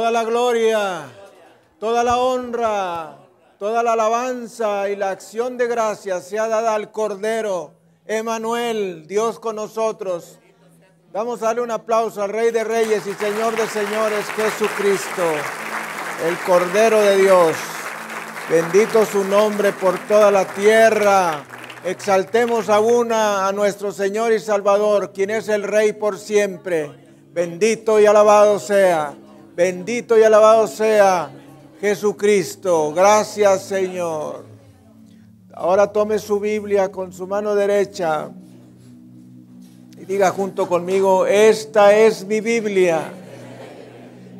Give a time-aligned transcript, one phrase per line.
[0.00, 1.02] Toda la gloria,
[1.78, 3.18] toda la honra,
[3.58, 7.74] toda la alabanza y la acción de gracias sea dada al Cordero,
[8.06, 10.38] Emanuel, Dios con nosotros.
[11.12, 15.22] Vamos a darle un aplauso al Rey de Reyes y Señor de Señores, Jesucristo,
[16.26, 17.54] el Cordero de Dios.
[18.48, 21.44] Bendito su nombre por toda la tierra.
[21.84, 22.78] Exaltemos a,
[23.48, 26.90] a nuestro Señor y Salvador, quien es el Rey por siempre.
[27.34, 29.14] Bendito y alabado sea.
[29.60, 31.30] Bendito y alabado sea
[31.82, 32.94] Jesucristo.
[32.94, 34.46] Gracias Señor.
[35.52, 38.30] Ahora tome su Biblia con su mano derecha
[40.00, 43.12] y diga junto conmigo, esta es mi Biblia.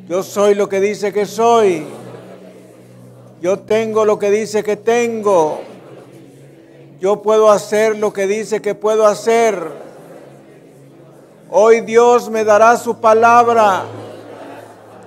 [0.09, 1.85] Yo soy lo que dice que soy.
[3.43, 5.61] Yo tengo lo que dice que tengo.
[6.99, 9.71] Yo puedo hacer lo que dice que puedo hacer.
[11.51, 13.85] Hoy Dios me dará su palabra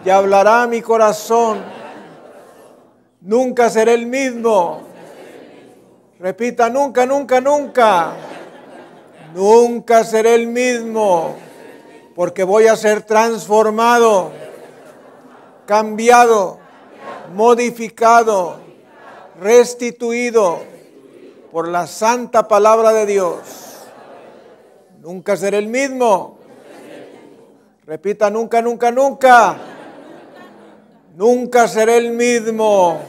[0.05, 1.63] y hablará mi corazón.
[3.21, 4.81] Nunca seré el mismo.
[6.19, 8.13] Repita, nunca, nunca, nunca.
[9.33, 11.35] Nunca seré el mismo.
[12.15, 14.31] Porque voy a ser transformado,
[15.65, 16.59] cambiado,
[17.33, 18.57] modificado,
[19.39, 20.61] restituido
[21.51, 23.39] por la santa palabra de Dios.
[24.99, 26.37] Nunca seré el mismo.
[27.85, 29.72] Repita, nunca, nunca, nunca.
[31.15, 32.99] Nunca seré el mismo.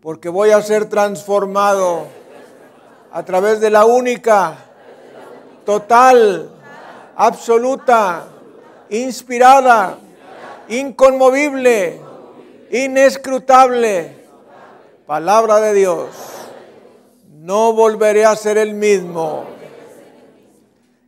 [0.00, 2.06] Porque voy a ser transformado
[3.12, 4.56] a través de la única,
[5.66, 6.50] total,
[7.16, 8.26] absoluta,
[8.88, 9.98] inspirada,
[10.68, 12.00] inconmovible,
[12.70, 14.20] inescrutable
[15.10, 16.06] palabra de Dios.
[17.40, 19.44] No volveré a ser el mismo.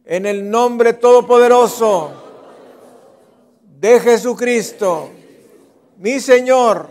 [0.05, 2.10] En el nombre todopoderoso
[3.79, 5.11] de Jesucristo,
[6.02, 6.90] mi Señor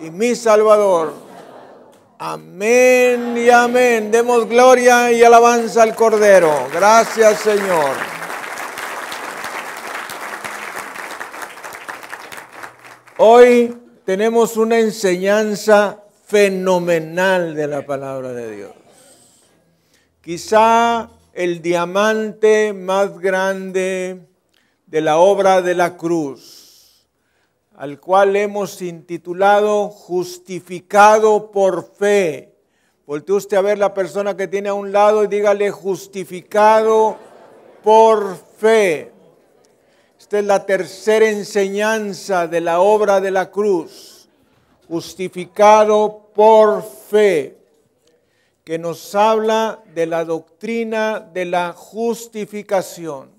[0.00, 1.12] y mi Salvador.
[2.20, 4.12] Amén y amén.
[4.12, 6.68] Demos gloria y alabanza al Cordero.
[6.72, 7.96] Gracias Señor.
[13.16, 18.72] Hoy tenemos una enseñanza fenomenal de la palabra de Dios.
[20.20, 24.28] Quizá el diamante más grande
[24.86, 26.57] de la obra de la cruz,
[27.78, 32.52] al cual hemos intitulado Justificado por fe.
[33.06, 37.16] Voltee usted a ver la persona que tiene a un lado y dígale justificado
[37.84, 39.12] por fe.
[40.18, 44.28] Esta es la tercera enseñanza de la obra de la cruz.
[44.88, 47.58] Justificado por fe
[48.64, 53.30] que nos habla de la doctrina de la justificación.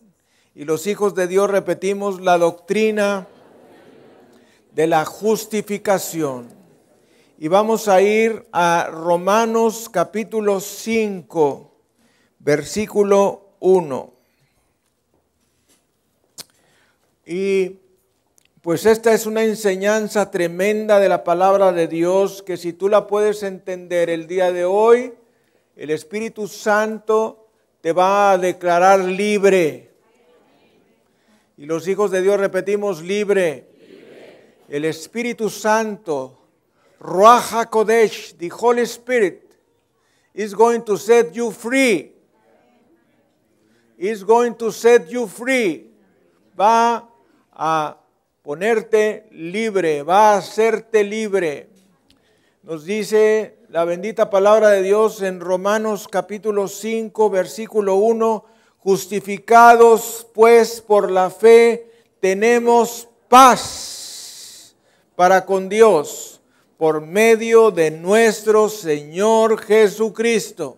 [0.55, 3.27] Y los hijos de Dios repetimos la doctrina
[4.79, 6.47] de la justificación.
[7.37, 11.75] Y vamos a ir a Romanos capítulo 5,
[12.39, 14.13] versículo 1.
[17.25, 17.75] Y
[18.61, 23.05] pues esta es una enseñanza tremenda de la palabra de Dios que si tú la
[23.05, 25.13] puedes entender el día de hoy,
[25.75, 27.49] el Espíritu Santo
[27.81, 29.91] te va a declarar libre.
[31.57, 33.67] Y los hijos de Dios repetimos libre.
[34.69, 36.37] El Espíritu Santo,
[36.99, 39.51] Ruach HaKodesh, the Holy Spirit,
[40.31, 42.11] is going to set you free.
[43.97, 45.89] Is going to set you free.
[46.57, 47.09] Va
[47.51, 47.97] a
[48.43, 51.69] ponerte libre, va a hacerte libre.
[52.61, 58.45] Nos dice la bendita palabra de Dios en Romanos capítulo 5, versículo 1,
[58.77, 64.08] justificados pues por la fe, tenemos paz
[65.19, 66.39] para con Dios
[66.77, 70.77] por medio de nuestro Señor Jesucristo.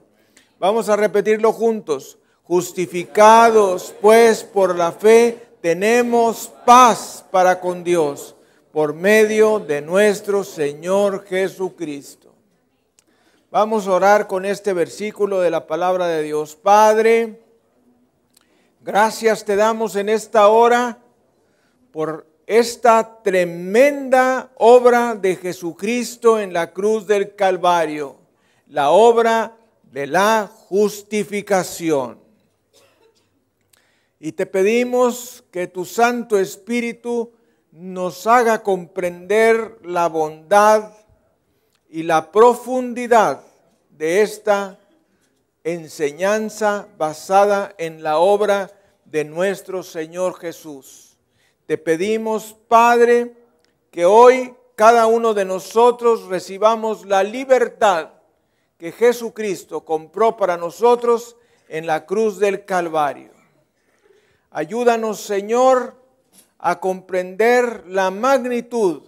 [0.57, 2.17] Vamos a repetirlo juntos.
[2.41, 8.35] Justificados pues por la fe, tenemos paz para con Dios
[8.71, 12.33] por medio de nuestro Señor Jesucristo.
[13.51, 16.55] Vamos a orar con este versículo de la palabra de Dios.
[16.55, 17.39] Padre,
[18.83, 20.97] gracias te damos en esta hora
[21.91, 28.17] por esta tremenda obra de Jesucristo en la cruz del Calvario,
[28.67, 32.19] la obra de la justificación.
[34.19, 37.31] Y te pedimos que tu Santo Espíritu
[37.71, 40.91] nos haga comprender la bondad
[41.89, 43.43] y la profundidad
[43.89, 44.79] de esta
[45.63, 48.71] enseñanza basada en la obra
[49.05, 51.10] de nuestro Señor Jesús.
[51.71, 53.33] Te pedimos, Padre,
[53.91, 58.09] que hoy cada uno de nosotros recibamos la libertad
[58.77, 61.37] que Jesucristo compró para nosotros
[61.69, 63.31] en la cruz del Calvario.
[64.49, 65.95] Ayúdanos, Señor,
[66.59, 69.03] a comprender la magnitud,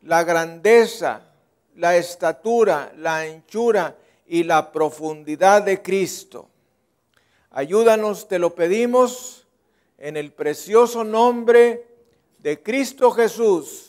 [0.00, 1.20] la grandeza,
[1.76, 3.94] la estatura, la anchura
[4.26, 6.48] y la profundidad de Cristo.
[7.50, 9.46] Ayúdanos, te lo pedimos,
[9.98, 11.89] en el precioso nombre
[12.42, 13.86] de Cristo Jesús.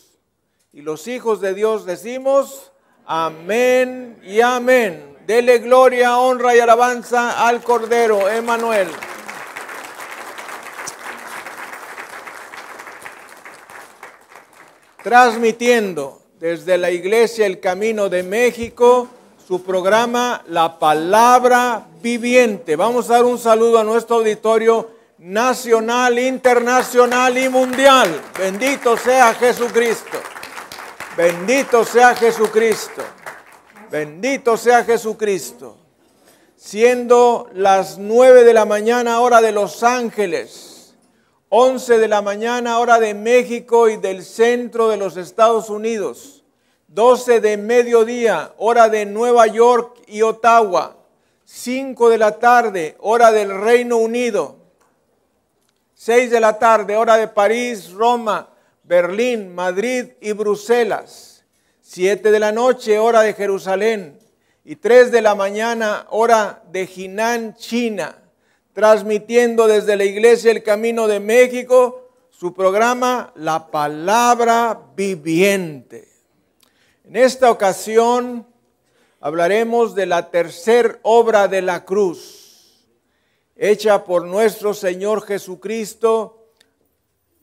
[0.74, 2.72] Y los hijos de Dios decimos,
[3.06, 5.18] amén y amén.
[5.26, 8.88] Dele gloria, honra y alabanza al Cordero, Emanuel.
[15.04, 19.08] Transmitiendo desde la Iglesia El Camino de México
[19.48, 22.76] su programa La Palabra Viviente.
[22.76, 28.10] Vamos a dar un saludo a nuestro auditorio nacional, internacional y mundial.
[28.38, 30.18] Bendito sea Jesucristo.
[31.16, 33.04] Bendito sea Jesucristo.
[33.92, 35.78] Bendito sea Jesucristo.
[36.56, 40.96] Siendo las nueve de la mañana hora de Los Ángeles,
[41.50, 46.44] once de la mañana hora de México y del centro de los Estados Unidos,
[46.88, 50.96] doce de mediodía hora de Nueva York y Ottawa,
[51.46, 54.61] cinco de la tarde hora del Reino Unido,
[56.04, 58.50] seis de la tarde hora de París, Roma,
[58.82, 61.46] Berlín, Madrid y Bruselas.
[61.80, 64.18] Siete de la noche, hora de Jerusalén,
[64.66, 68.16] y tres de la mañana, hora de Jinan, China,
[68.74, 76.08] transmitiendo desde la Iglesia El Camino de México su programa La Palabra Viviente.
[77.06, 78.48] En esta ocasión
[79.20, 82.41] hablaremos de la tercer obra de la cruz,
[83.62, 86.48] hecha por nuestro Señor Jesucristo,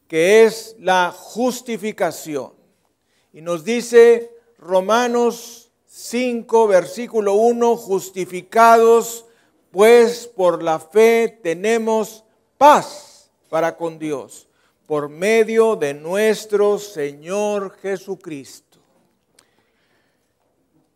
[0.08, 2.52] que es la justificación.
[3.32, 9.26] Y nos dice Romanos 5, versículo 1, justificados
[9.70, 12.24] pues por la fe tenemos
[12.56, 14.48] paz para con Dios
[14.86, 18.78] por medio de nuestro Señor Jesucristo.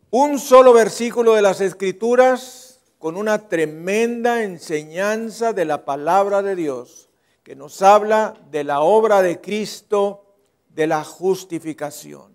[0.09, 2.72] Un solo versículo de las Escrituras
[3.03, 7.09] con una tremenda enseñanza de la palabra de Dios
[7.43, 10.23] que nos habla de la obra de Cristo
[10.69, 12.31] de la justificación.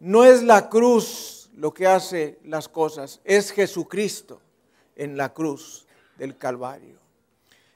[0.00, 4.40] No es la cruz lo que hace las cosas, es Jesucristo
[4.96, 5.86] en la cruz
[6.18, 6.98] del Calvario.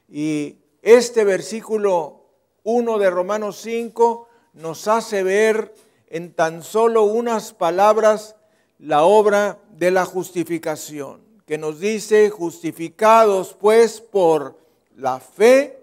[0.08, 2.24] Y este versículo
[2.64, 5.72] 1 de Romanos 5 nos hace ver
[6.08, 8.34] en tan solo unas palabras
[8.80, 14.58] la obra de la justificación, que nos dice, justificados pues por
[14.96, 15.78] la fe,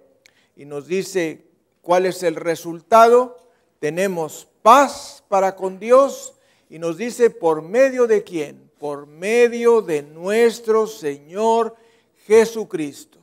[0.56, 1.46] y nos dice
[1.82, 3.38] cuál es el resultado,
[3.80, 6.34] tenemos paz para con Dios
[6.70, 8.70] y nos dice por medio de quién?
[8.80, 11.76] Por medio de nuestro Señor
[12.26, 13.20] Jesucristo.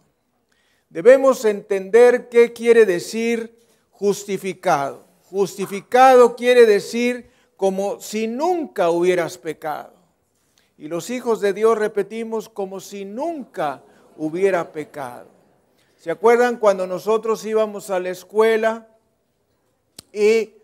[0.89, 3.59] Debemos entender qué quiere decir
[3.91, 5.07] justificado.
[5.25, 9.98] Justificado quiere decir como si nunca hubieras pecado.
[10.79, 13.83] Y los hijos de Dios repetimos como si nunca
[14.17, 15.27] hubiera pecado.
[15.97, 18.87] ¿Se acuerdan cuando nosotros íbamos a la escuela
[20.13, 20.55] y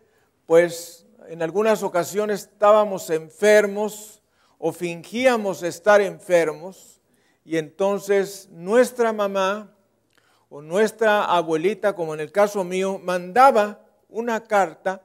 [0.46, 4.22] pues en algunas ocasiones estábamos enfermos
[4.58, 7.00] o fingíamos estar enfermos
[7.44, 9.74] y entonces nuestra mamá
[10.48, 15.02] o nuestra abuelita, como en el caso mío, mandaba una carta,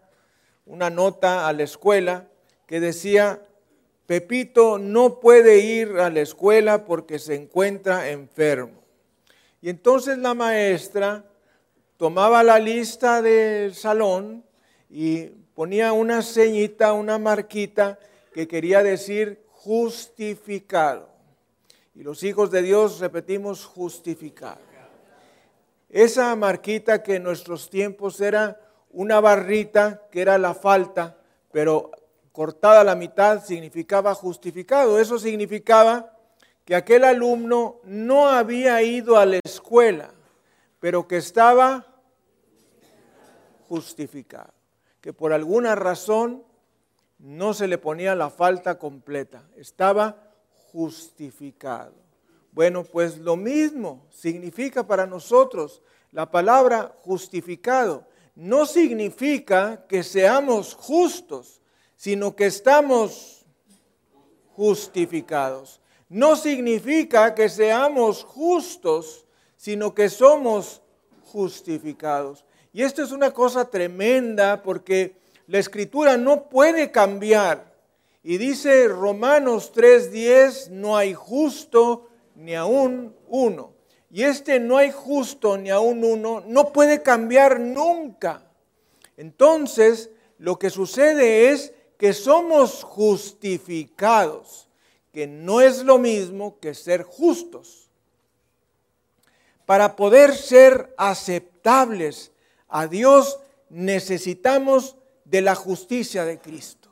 [0.68, 2.28] una nota a la escuela
[2.68, 3.42] que decía,
[4.10, 8.82] Pepito no puede ir a la escuela porque se encuentra enfermo.
[9.62, 11.26] Y entonces la maestra
[11.96, 14.44] tomaba la lista del salón
[14.90, 18.00] y ponía una ceñita, una marquita
[18.34, 21.08] que quería decir justificado.
[21.94, 24.58] Y los hijos de Dios repetimos justificado.
[25.88, 31.16] Esa marquita que en nuestros tiempos era una barrita, que era la falta,
[31.52, 31.92] pero
[32.32, 35.00] cortada la mitad significaba justificado.
[35.00, 36.14] Eso significaba
[36.66, 40.12] que aquel alumno no había ido a la escuela,
[40.80, 41.86] pero que estaba
[43.68, 44.60] justificado
[45.02, 46.44] que por alguna razón
[47.18, 50.34] no se le ponía la falta completa, estaba
[50.72, 51.94] justificado.
[52.52, 55.82] Bueno, pues lo mismo significa para nosotros
[56.12, 58.06] la palabra justificado.
[58.36, 61.62] No significa que seamos justos,
[62.00, 63.46] sino que estamos
[64.56, 65.82] justificados.
[66.08, 69.26] No significa que seamos justos,
[69.58, 70.82] sino que somos
[71.26, 72.46] justificados.
[72.72, 77.76] Y esto es una cosa tremenda porque la escritura no puede cambiar.
[78.24, 83.74] Y dice Romanos 3:10, no hay justo ni aún uno.
[84.10, 88.50] Y este no hay justo ni aún uno no puede cambiar nunca.
[89.18, 94.70] Entonces, lo que sucede es que somos justificados,
[95.12, 97.90] que no es lo mismo que ser justos.
[99.66, 102.32] Para poder ser aceptables
[102.70, 103.40] a Dios
[103.70, 106.90] necesitamos de la justicia de Cristo.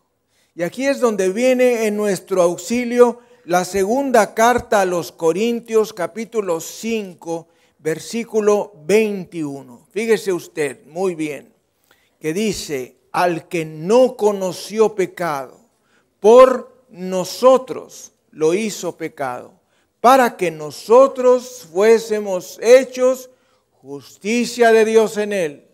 [0.53, 6.59] Y aquí es donde viene en nuestro auxilio la segunda carta a los Corintios capítulo
[6.59, 7.47] 5
[7.79, 9.87] versículo 21.
[9.89, 11.53] Fíjese usted muy bien
[12.19, 15.59] que dice, al que no conoció pecado,
[16.19, 19.53] por nosotros lo hizo pecado,
[19.99, 23.31] para que nosotros fuésemos hechos
[23.81, 25.67] justicia de Dios en él.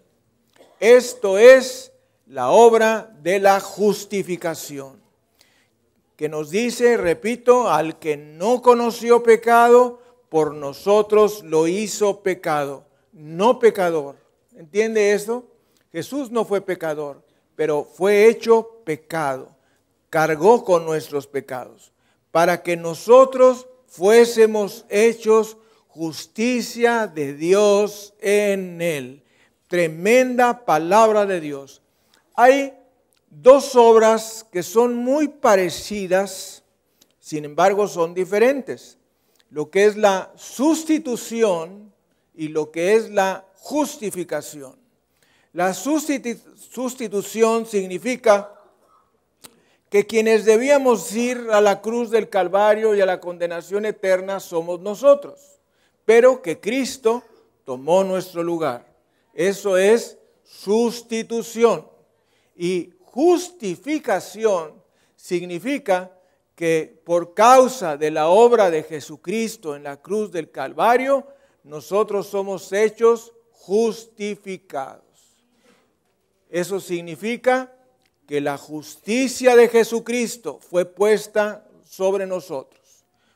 [0.79, 1.91] Esto es
[2.27, 5.01] la obra de la justificación
[6.15, 13.59] que nos dice, repito, al que no conoció pecado, por nosotros lo hizo pecado, no
[13.59, 14.15] pecador.
[14.55, 15.43] ¿Entiende esto?
[15.91, 17.22] Jesús no fue pecador,
[17.55, 19.55] pero fue hecho pecado,
[20.09, 21.91] cargó con nuestros pecados,
[22.31, 25.57] para que nosotros fuésemos hechos
[25.87, 29.23] justicia de Dios en él.
[29.67, 31.81] Tremenda palabra de Dios.
[32.33, 32.73] Hay
[33.29, 36.63] dos obras que son muy parecidas,
[37.19, 38.97] sin embargo son diferentes.
[39.49, 41.93] Lo que es la sustitución
[42.33, 44.82] y lo que es la justificación.
[45.53, 48.53] La sustitución significa
[49.89, 54.79] que quienes debíamos ir a la cruz del Calvario y a la condenación eterna somos
[54.79, 55.59] nosotros,
[56.05, 57.21] pero que Cristo
[57.63, 58.91] tomó nuestro lugar.
[59.31, 61.87] Eso es sustitución.
[62.55, 64.81] Y justificación
[65.15, 66.11] significa
[66.55, 71.27] que por causa de la obra de Jesucristo en la cruz del Calvario,
[71.63, 75.12] nosotros somos hechos justificados.
[76.53, 77.73] Eso significa
[78.27, 82.79] que la justicia de Jesucristo fue puesta sobre nosotros.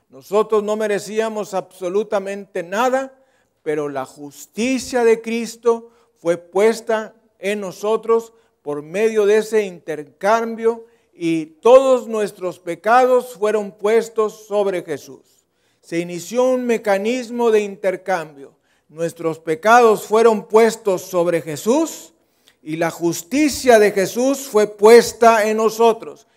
[0.09, 3.19] Nosotros no merecíamos absolutamente nada,
[3.63, 11.47] pero la justicia de Cristo fue puesta en nosotros por medio de ese intercambio y
[11.47, 15.43] todos nuestros pecados fueron puestos sobre Jesús.
[15.81, 18.53] Se inició un mecanismo de intercambio.
[18.89, 22.13] Nuestros pecados fueron puestos sobre Jesús
[22.61, 26.27] y la justicia de Jesús fue puesta en nosotros.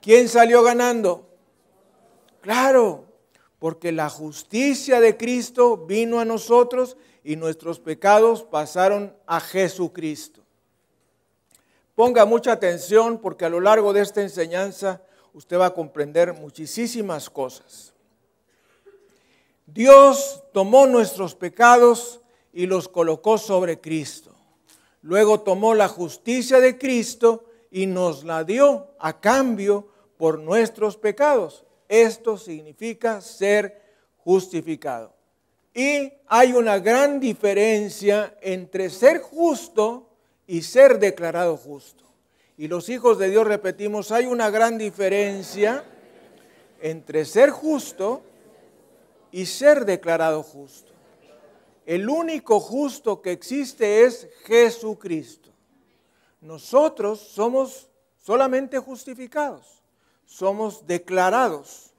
[0.00, 1.28] ¿Quién salió ganando?
[2.40, 3.04] Claro,
[3.58, 10.40] porque la justicia de Cristo vino a nosotros y nuestros pecados pasaron a Jesucristo.
[11.94, 15.02] Ponga mucha atención porque a lo largo de esta enseñanza
[15.34, 17.92] usted va a comprender muchísimas cosas.
[19.66, 22.20] Dios tomó nuestros pecados
[22.52, 24.29] y los colocó sobre Cristo.
[25.02, 31.64] Luego tomó la justicia de Cristo y nos la dio a cambio por nuestros pecados.
[31.88, 33.82] Esto significa ser
[34.18, 35.14] justificado.
[35.74, 40.08] Y hay una gran diferencia entre ser justo
[40.46, 42.04] y ser declarado justo.
[42.56, 45.84] Y los hijos de Dios repetimos, hay una gran diferencia
[46.82, 48.22] entre ser justo
[49.32, 50.89] y ser declarado justo.
[51.90, 55.50] El único justo que existe es Jesucristo.
[56.40, 57.88] Nosotros somos
[58.24, 59.82] solamente justificados,
[60.24, 61.90] somos declarados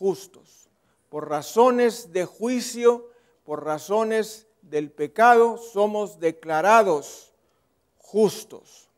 [0.00, 0.68] justos
[1.08, 3.08] por razones de juicio,
[3.44, 7.32] por razones del pecado, somos declarados
[7.98, 8.88] justos.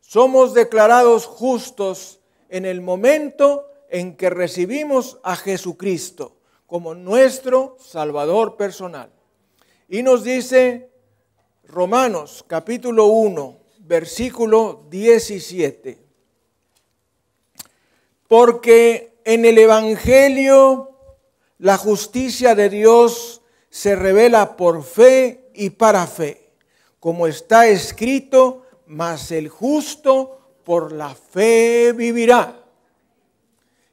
[0.00, 2.18] Somos declarados justos
[2.48, 6.34] en el momento en que recibimos a Jesucristo
[6.66, 9.12] como nuestro Salvador personal.
[9.92, 10.88] Y nos dice
[11.64, 15.98] Romanos capítulo 1, versículo 17.
[18.26, 20.96] Porque en el Evangelio
[21.58, 26.54] la justicia de Dios se revela por fe y para fe
[26.98, 32.64] como está escrito, mas el justo por la fe vivirá.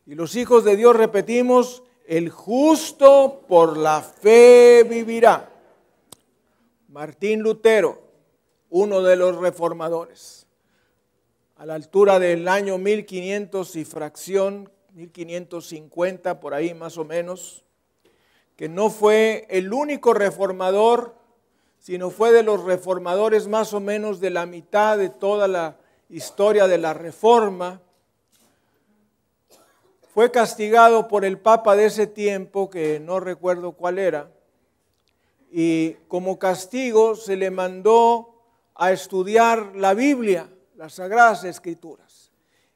[0.06, 5.49] Y los hijos de Dios repetimos, el justo por la fe vivirá.
[6.90, 8.02] Martín Lutero,
[8.70, 10.48] uno de los reformadores,
[11.56, 17.64] a la altura del año 1500 y fracción, 1550 por ahí más o menos,
[18.56, 21.20] que no fue el único reformador
[21.80, 25.78] sino fue de los reformadores más o menos de la mitad de toda la
[26.10, 27.82] historia de la reforma.
[30.14, 34.30] Fue castigado por el Papa de ese tiempo, que no recuerdo cuál era,
[35.52, 38.36] y como castigo se le mandó
[38.76, 42.32] a estudiar la Biblia, las Sagradas Escrituras.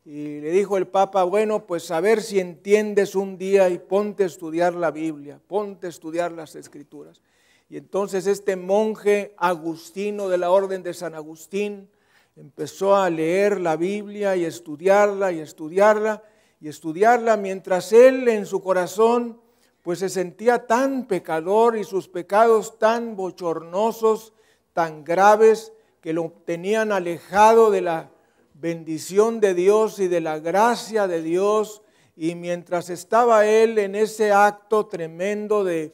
[0.06, 4.24] Y le dijo el Papa, bueno, pues a ver si entiendes un día y ponte
[4.24, 7.22] a estudiar la Biblia, ponte a estudiar las Escrituras.
[7.70, 11.90] Y entonces este monje agustino de la Orden de San Agustín
[12.36, 16.24] empezó a leer la Biblia y estudiarla y estudiarla
[16.60, 19.40] y estudiarla mientras él en su corazón
[19.84, 24.34] pues se sentía tan pecador y sus pecados tan bochornosos,
[24.74, 25.72] tan graves,
[26.02, 28.10] que lo tenían alejado de la
[28.56, 31.84] bendición de Dios y de la gracia de Dios.
[32.16, 35.94] Y mientras estaba él en ese acto tremendo de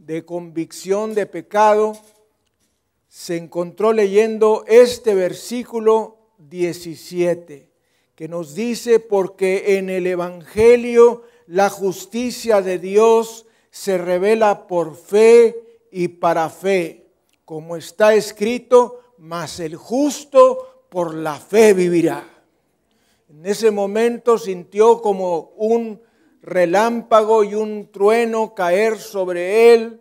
[0.00, 1.92] de convicción de pecado,
[3.08, 7.70] se encontró leyendo este versículo 17,
[8.14, 15.80] que nos dice, porque en el Evangelio la justicia de Dios se revela por fe
[15.90, 17.08] y para fe,
[17.44, 22.24] como está escrito, mas el justo por la fe vivirá.
[23.28, 26.00] En ese momento sintió como un
[26.40, 30.00] relámpago y un trueno caer sobre él,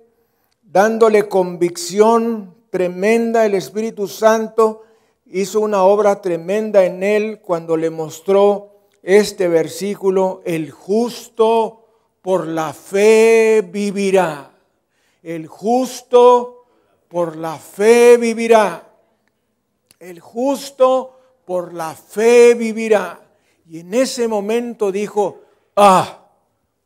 [0.61, 3.47] dándole convicción tremenda.
[3.47, 4.83] El Espíritu Santo
[5.25, 11.85] hizo una obra tremenda en él cuando le mostró este versículo, el justo
[12.21, 14.51] por la fe vivirá.
[15.23, 16.65] El justo
[17.07, 18.87] por la fe vivirá.
[19.99, 23.21] El justo por la fe vivirá.
[23.67, 25.41] Y en ese momento dijo,
[25.75, 26.27] ah,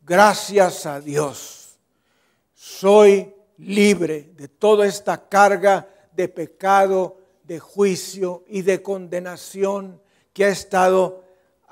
[0.02, 1.78] gracias a Dios,
[2.54, 10.02] soy libre de toda esta carga de pecado, de juicio y de condenación
[10.34, 11.23] que ha estado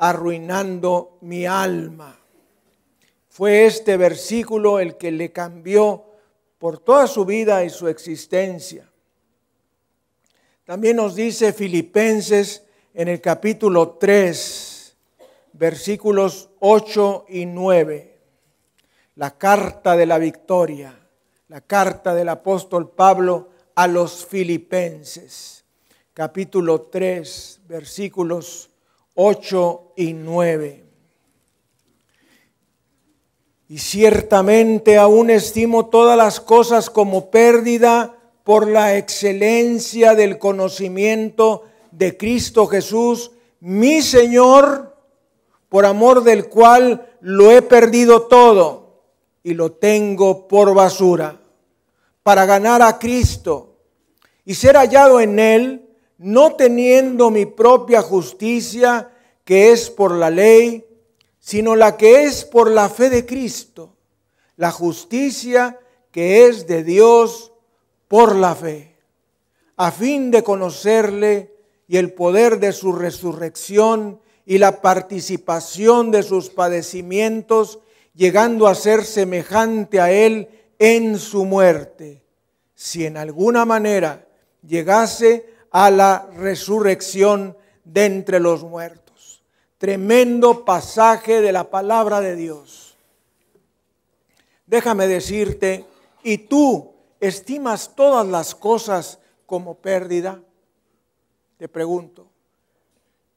[0.01, 2.19] arruinando mi alma.
[3.29, 6.03] Fue este versículo el que le cambió
[6.57, 8.89] por toda su vida y su existencia.
[10.65, 14.95] También nos dice Filipenses en el capítulo 3,
[15.53, 18.11] versículos 8 y 9
[19.21, 20.97] la carta de la victoria,
[21.47, 25.63] la carta del apóstol Pablo a los filipenses,
[26.11, 28.70] capítulo 3, versículos
[29.15, 30.84] 8 y 9.
[33.69, 42.17] Y ciertamente aún estimo todas las cosas como pérdida por la excelencia del conocimiento de
[42.17, 44.97] Cristo Jesús, mi Señor,
[45.69, 49.04] por amor del cual lo he perdido todo
[49.43, 51.39] y lo tengo por basura
[52.24, 53.78] para ganar a Cristo
[54.43, 55.89] y ser hallado en Él,
[56.21, 59.10] no teniendo mi propia justicia
[59.43, 60.86] que es por la ley,
[61.39, 63.95] sino la que es por la fe de Cristo,
[64.55, 65.79] la justicia
[66.12, 67.51] que es de Dios
[68.07, 68.95] por la fe,
[69.77, 71.55] a fin de conocerle
[71.88, 77.79] y el poder de su resurrección y la participación de sus padecimientos,
[78.13, 82.21] llegando a ser semejante a Él en su muerte,
[82.75, 84.27] si en alguna manera
[84.62, 89.43] llegase a la resurrección de entre los muertos.
[89.77, 92.95] Tremendo pasaje de la palabra de Dios.
[94.67, 95.86] Déjame decirte,
[96.23, 100.39] ¿y tú estimas todas las cosas como pérdida?
[101.57, 102.27] Te pregunto.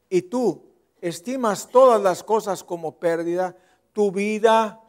[0.09, 0.63] ¿Y tú
[1.01, 3.55] estimas todas las cosas como pérdida?
[3.95, 4.81] tu vida,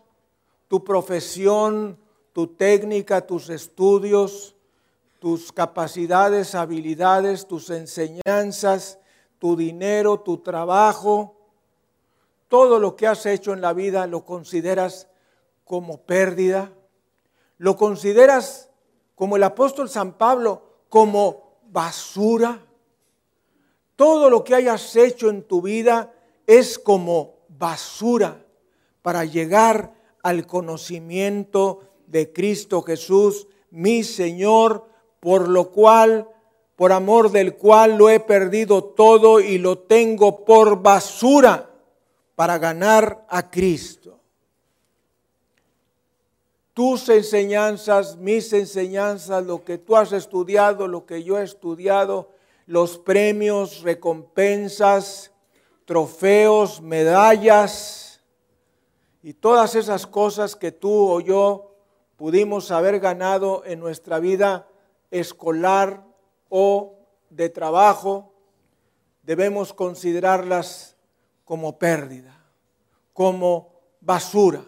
[0.66, 1.96] tu profesión,
[2.32, 4.55] tu técnica, tus estudios,
[5.26, 9.00] tus capacidades, habilidades, tus enseñanzas,
[9.40, 11.34] tu dinero, tu trabajo,
[12.46, 15.08] todo lo que has hecho en la vida lo consideras
[15.64, 16.72] como pérdida,
[17.58, 18.70] lo consideras
[19.16, 22.64] como el apóstol San Pablo, como basura.
[23.96, 26.14] Todo lo que hayas hecho en tu vida
[26.46, 28.46] es como basura
[29.02, 36.28] para llegar al conocimiento de Cristo Jesús, mi Señor, por lo cual,
[36.76, 41.70] por amor del cual lo he perdido todo y lo tengo por basura
[42.34, 44.18] para ganar a Cristo.
[46.74, 52.28] Tus enseñanzas, mis enseñanzas, lo que tú has estudiado, lo que yo he estudiado,
[52.66, 55.32] los premios, recompensas,
[55.86, 58.06] trofeos, medallas,
[59.26, 61.72] y todas esas cosas que tú o yo
[62.16, 64.68] pudimos haber ganado en nuestra vida
[65.10, 66.04] escolar
[66.48, 66.98] o
[67.30, 68.32] de trabajo,
[69.22, 70.96] debemos considerarlas
[71.44, 72.44] como pérdida,
[73.12, 74.64] como basura,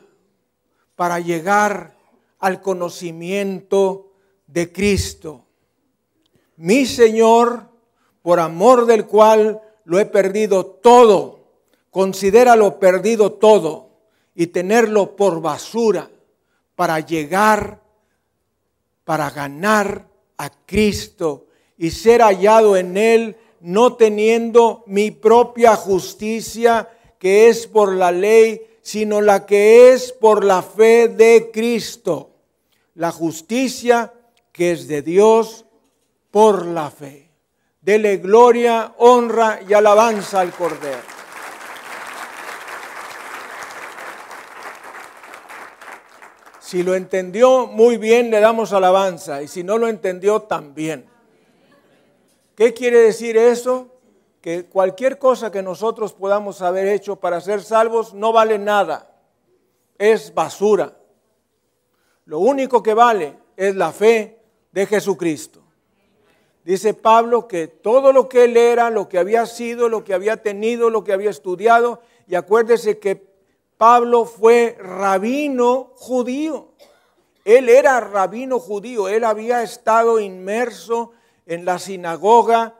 [0.96, 1.96] para llegar
[2.38, 4.12] al conocimiento
[4.46, 5.44] de Cristo.
[6.56, 7.68] Mi Señor,
[8.22, 11.38] por amor del cual lo he perdido todo,
[11.90, 13.90] considéralo perdido todo
[14.34, 16.10] y tenerlo por basura
[16.74, 17.80] para llegar,
[19.04, 20.06] para ganar
[20.38, 21.46] a Cristo
[21.76, 28.62] y ser hallado en Él, no teniendo mi propia justicia que es por la ley,
[28.80, 32.30] sino la que es por la fe de Cristo.
[32.94, 34.12] La justicia
[34.52, 35.66] que es de Dios
[36.30, 37.30] por la fe.
[37.80, 41.17] Dele gloria, honra y alabanza al Cordero.
[46.68, 49.42] Si lo entendió muy bien, le damos alabanza.
[49.42, 51.06] Y si no lo entendió, también.
[52.54, 53.88] ¿Qué quiere decir eso?
[54.42, 59.10] Que cualquier cosa que nosotros podamos haber hecho para ser salvos no vale nada.
[59.96, 60.94] Es basura.
[62.26, 64.38] Lo único que vale es la fe
[64.70, 65.62] de Jesucristo.
[66.66, 70.42] Dice Pablo que todo lo que él era, lo que había sido, lo que había
[70.42, 73.27] tenido, lo que había estudiado, y acuérdese que
[73.78, 76.72] Pablo fue rabino judío.
[77.44, 81.12] Él era rabino judío, él había estado inmerso
[81.46, 82.74] en la sinagoga,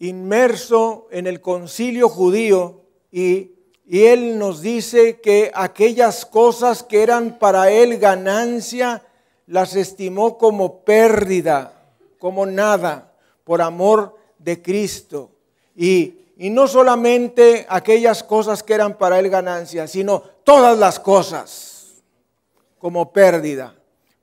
[0.00, 2.80] inmerso en el concilio judío
[3.12, 3.52] y,
[3.86, 9.04] y, él nos dice que aquellas cosas que eran para él ganancia,
[9.46, 11.72] las estimó como pérdida,
[12.18, 13.12] como nada,
[13.44, 15.30] por amor de Cristo.
[15.74, 22.04] Y y no solamente aquellas cosas que eran para él ganancia, sino todas las cosas
[22.78, 23.74] como pérdida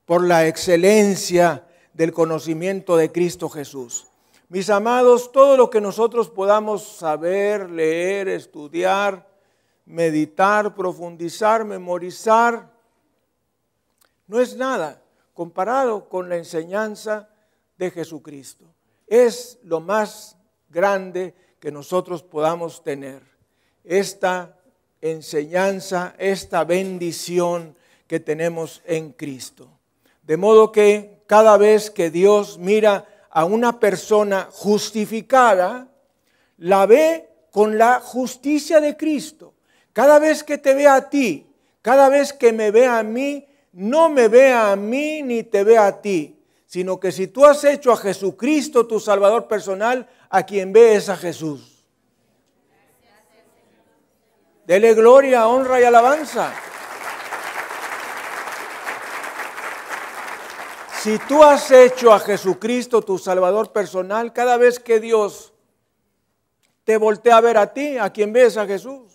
[0.06, 4.08] por la excelencia del conocimiento de Cristo Jesús.
[4.48, 9.28] Mis amados, todo lo que nosotros podamos saber, leer, estudiar,
[9.86, 12.72] meditar, profundizar, memorizar,
[14.28, 15.02] no es nada
[15.34, 17.28] comparado con la enseñanza
[17.78, 18.64] de Jesucristo.
[19.06, 20.38] Es lo más
[20.70, 23.24] grande que nosotros podamos tener
[23.84, 24.56] esta
[25.02, 27.76] enseñanza, esta bendición
[28.06, 29.68] que tenemos en Cristo.
[30.22, 35.88] De modo que cada vez que Dios mira a una persona justificada,
[36.60, 39.56] la ve con la justicia de Cristo.
[39.92, 41.48] Cada vez que te ve a ti,
[41.82, 45.80] cada vez que me ve a mí, no me ve a mí ni te ve
[45.80, 50.74] a ti, sino que si tú has hecho a Jesucristo tu Salvador personal, a quien
[50.74, 51.82] ve es a Jesús.
[54.66, 56.52] Dele gloria, honra y alabanza.
[61.02, 65.54] Si tú has hecho a Jesucristo tu Salvador personal, cada vez que Dios
[66.84, 69.14] te voltea a ver a ti, a quien ves a Jesús.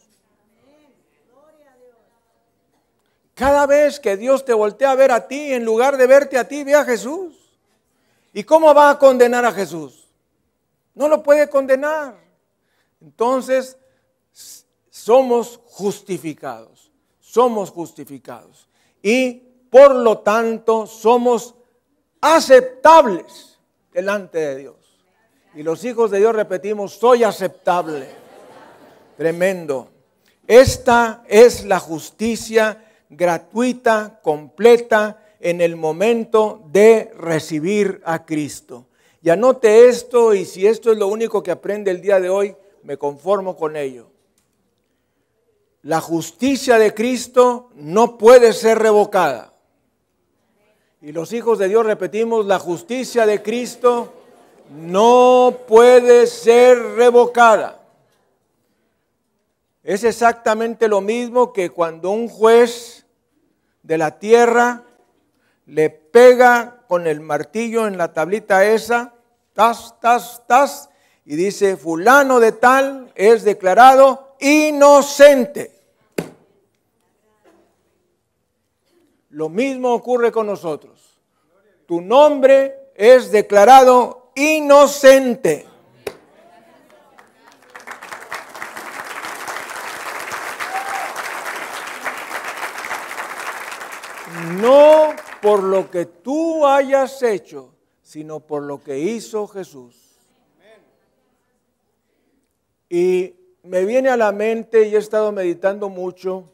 [3.35, 6.49] Cada vez que Dios te voltea a ver a ti, en lugar de verte a
[6.49, 7.37] ti, ve a Jesús.
[8.33, 10.00] ¿Y cómo va a condenar a Jesús?
[10.95, 12.17] No lo puede condenar.
[13.01, 13.77] Entonces,
[14.91, 16.91] somos justificados.
[17.21, 18.69] Somos justificados.
[19.03, 21.55] Y por lo tanto, somos
[22.21, 23.59] aceptables
[23.93, 24.77] delante de Dios.
[25.55, 28.09] Y los hijos de Dios repetimos, soy aceptable.
[29.17, 29.89] Tremendo.
[30.47, 38.87] Esta es la justicia gratuita, completa, en el momento de recibir a Cristo.
[39.23, 42.57] Y anote esto y si esto es lo único que aprende el día de hoy,
[42.83, 44.11] me conformo con ello.
[45.83, 49.53] La justicia de Cristo no puede ser revocada.
[51.03, 54.13] Y los hijos de Dios repetimos, la justicia de Cristo
[54.71, 57.81] no puede ser revocada.
[59.83, 63.07] Es exactamente lo mismo que cuando un juez
[63.83, 64.85] de la tierra
[65.71, 69.15] le pega con el martillo en la tablita esa,
[69.53, 70.91] tas, tas, tas,
[71.25, 75.73] y dice, fulano de tal es declarado inocente.
[79.29, 81.21] Lo mismo ocurre con nosotros.
[81.87, 85.67] Tu nombre es declarado inocente.
[94.61, 99.97] No por lo que tú hayas hecho, sino por lo que hizo Jesús.
[102.89, 106.51] Y me viene a la mente y he estado meditando mucho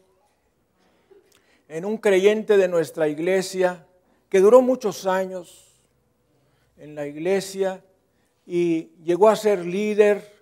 [1.67, 3.85] en un creyente de nuestra iglesia
[4.29, 5.67] que duró muchos años,
[6.77, 7.83] en la iglesia
[8.45, 10.37] y llegó a ser líder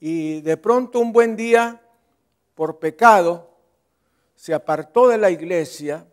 [0.00, 1.82] y de pronto un buen día,
[2.54, 3.50] por pecado,
[4.34, 6.06] se apartó de la iglesia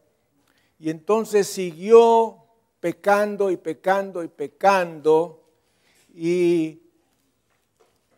[0.79, 2.43] y entonces siguió
[2.79, 5.43] pecando y pecando y pecando
[6.13, 6.81] y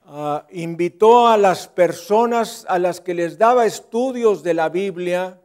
[0.06, 5.39] ah, invitó a las personas a las que les daba estudios de la Biblia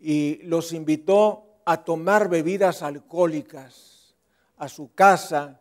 [0.00, 4.14] y los invitó a tomar bebidas alcohólicas
[4.56, 5.60] a su casa.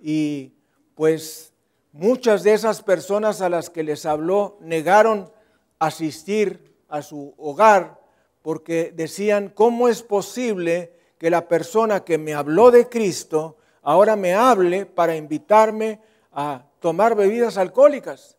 [0.00, 0.52] Y
[0.94, 1.52] pues
[1.92, 5.30] muchas de esas personas a las que les habló negaron
[5.78, 8.01] asistir a su hogar
[8.42, 14.34] porque decían, ¿cómo es posible que la persona que me habló de Cristo ahora me
[14.34, 16.00] hable para invitarme
[16.32, 18.36] a tomar bebidas alcohólicas?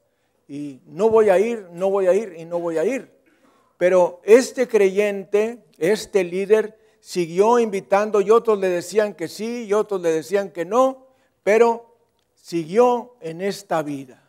[0.47, 3.09] Y no voy a ir, no voy a ir y no voy a ir.
[3.77, 10.01] Pero este creyente, este líder, siguió invitando y otros le decían que sí y otros
[10.01, 11.07] le decían que no,
[11.43, 11.97] pero
[12.33, 14.23] siguió en esta vida.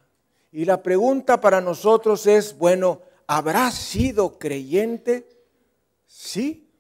[0.51, 5.29] Y la pregunta para nosotros es, bueno, ¿habrá sido creyente?
[6.17, 6.71] Sí.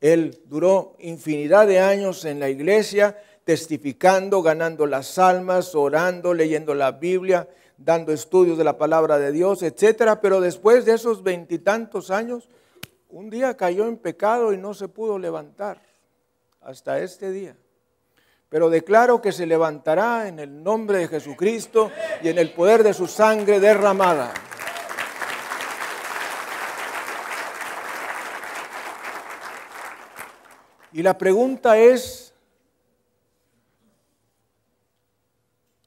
[0.00, 6.92] Él duró infinidad de años en la iglesia, testificando, ganando las almas, orando, leyendo la
[6.92, 10.20] Biblia, dando estudios de la palabra de Dios, etcétera.
[10.20, 12.48] Pero después de esos veintitantos años,
[13.08, 15.82] un día cayó en pecado y no se pudo levantar
[16.60, 17.56] hasta este día.
[18.48, 21.90] Pero declaro que se levantará en el nombre de Jesucristo
[22.22, 24.32] y en el poder de su sangre derramada.
[30.96, 32.32] Y la pregunta es,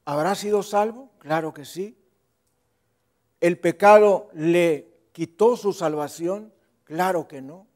[0.04, 1.10] ¿habrá sido salvo?
[1.18, 1.96] Claro que sí.
[3.40, 6.52] ¿El pecado le quitó su salvación?
[6.84, 7.66] Claro que no.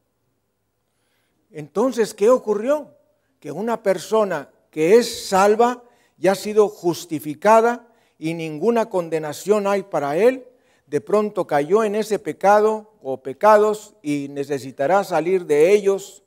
[1.51, 2.95] Entonces, ¿qué ocurrió?
[3.41, 5.83] Que una persona que es salva
[6.17, 10.47] ya ha sido justificada y ninguna condenación hay para él,
[10.87, 16.24] de pronto cayó en ese pecado o pecados y necesitará salir de ellos,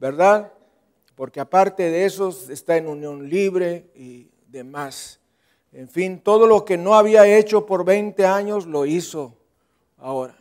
[0.00, 0.50] ¿verdad?
[1.14, 5.20] Porque aparte de esos está en unión libre y demás.
[5.72, 9.36] En fin, todo lo que no había hecho por 20 años lo hizo
[9.98, 10.36] ahora.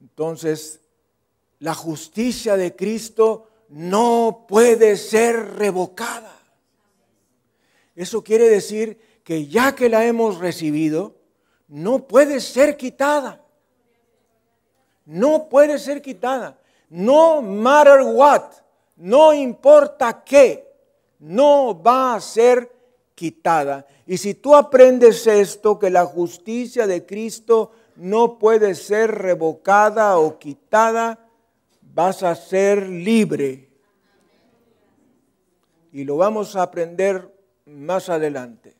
[0.00, 0.80] Entonces,
[1.58, 6.32] la justicia de Cristo no puede ser revocada.
[7.96, 11.16] Eso quiere decir que ya que la hemos recibido,
[11.66, 13.42] no puede ser quitada.
[15.04, 16.60] No puede ser quitada.
[16.88, 18.65] No matter what,
[18.96, 20.66] no importa qué,
[21.18, 22.70] no va a ser
[23.14, 23.86] quitada.
[24.06, 30.38] Y si tú aprendes esto, que la justicia de Cristo no puede ser revocada o
[30.38, 31.28] quitada,
[31.94, 33.68] vas a ser libre.
[35.92, 38.74] Y lo vamos a aprender más adelante.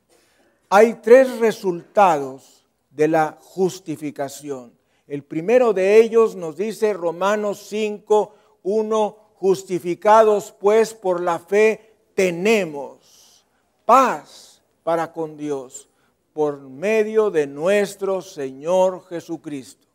[0.68, 4.72] Hay tres resultados de la justificación.
[5.06, 13.44] El primero de ellos nos dice Romanos 5, 1, justificados pues por la fe tenemos
[13.84, 15.88] paz para con Dios
[16.32, 19.86] por medio de nuestro Señor Jesucristo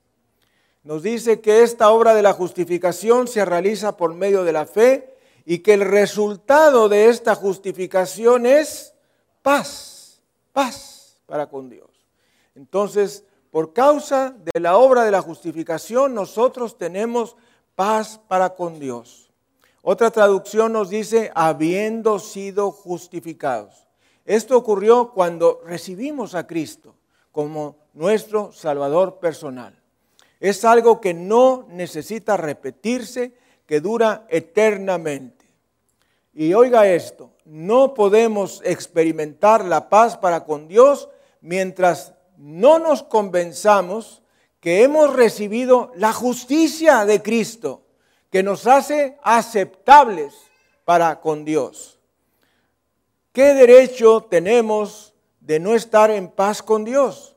[0.84, 5.15] nos dice que esta obra de la justificación se realiza por medio de la fe
[5.45, 8.93] y que el resultado de esta justificación es
[9.43, 10.21] paz,
[10.54, 11.89] paz para con Dios.
[12.56, 17.36] Entonces, por causa de la obra de la justificación, nosotros tenemos
[17.75, 19.31] paz para con Dios.
[19.82, 23.88] Otra traducción nos dice, habiendo sido justificados.
[24.26, 26.96] Esto ocurrió cuando recibimos a Cristo
[27.32, 29.80] como nuestro Salvador personal.
[30.39, 33.34] Es algo que no necesita repetirse,
[33.65, 35.46] que dura eternamente.
[36.34, 41.10] Y oiga esto, no podemos experimentar la paz para con Dios
[41.41, 44.22] mientras no nos convenzamos
[44.60, 47.82] que hemos recibido la justicia de Cristo,
[48.32, 50.34] que nos hace aceptables
[50.86, 52.00] para con Dios.
[53.34, 57.36] ¿Qué derecho tenemos de no estar en paz con Dios?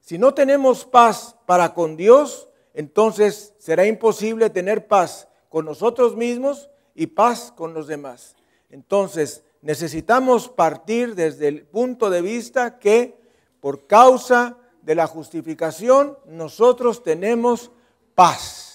[0.00, 6.68] Si no tenemos paz para con Dios, entonces será imposible tener paz con nosotros mismos
[6.94, 8.36] y paz con los demás.
[8.70, 13.20] Entonces necesitamos partir desde el punto de vista que
[13.60, 17.70] por causa de la justificación nosotros tenemos
[18.14, 18.67] paz.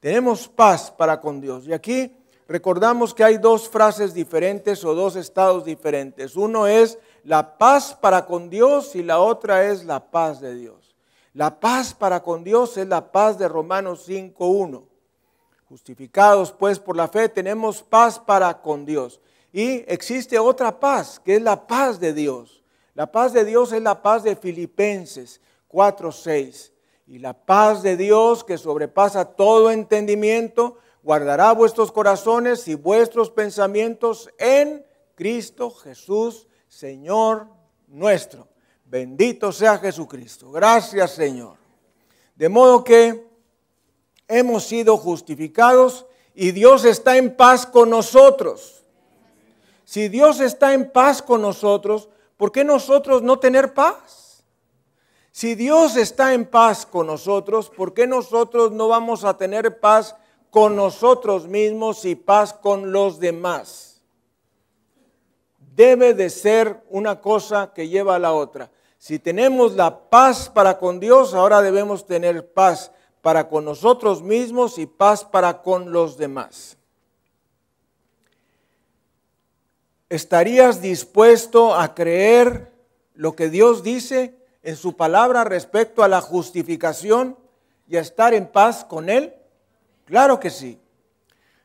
[0.00, 1.66] Tenemos paz para con Dios.
[1.66, 2.14] Y aquí
[2.46, 6.36] recordamos que hay dos frases diferentes o dos estados diferentes.
[6.36, 10.94] Uno es la paz para con Dios y la otra es la paz de Dios.
[11.34, 14.84] La paz para con Dios es la paz de Romanos 5.1.
[15.68, 19.20] Justificados pues por la fe tenemos paz para con Dios.
[19.52, 22.62] Y existe otra paz, que es la paz de Dios.
[22.94, 26.72] La paz de Dios es la paz de Filipenses 4:6.
[27.08, 34.28] Y la paz de Dios que sobrepasa todo entendimiento, guardará vuestros corazones y vuestros pensamientos
[34.38, 37.46] en Cristo Jesús, Señor
[37.86, 38.46] nuestro.
[38.84, 40.50] Bendito sea Jesucristo.
[40.50, 41.56] Gracias, Señor.
[42.36, 43.26] De modo que
[44.28, 48.84] hemos sido justificados y Dios está en paz con nosotros.
[49.86, 54.27] Si Dios está en paz con nosotros, ¿por qué nosotros no tener paz?
[55.38, 60.16] Si Dios está en paz con nosotros, ¿por qué nosotros no vamos a tener paz
[60.50, 64.02] con nosotros mismos y paz con los demás?
[65.76, 68.72] Debe de ser una cosa que lleva a la otra.
[68.98, 72.90] Si tenemos la paz para con Dios, ahora debemos tener paz
[73.22, 76.76] para con nosotros mismos y paz para con los demás.
[80.08, 82.72] ¿Estarías dispuesto a creer
[83.14, 87.36] lo que Dios dice en su palabra respecto a la justificación
[87.86, 89.34] y a estar en paz con Él?
[90.04, 90.80] Claro que sí.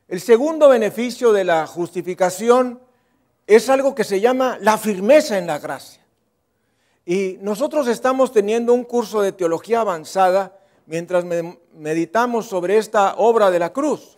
[0.07, 2.79] El segundo beneficio de la justificación
[3.47, 6.01] es algo que se llama la firmeza en la gracia.
[7.05, 11.25] Y nosotros estamos teniendo un curso de teología avanzada mientras
[11.73, 14.17] meditamos sobre esta obra de la cruz.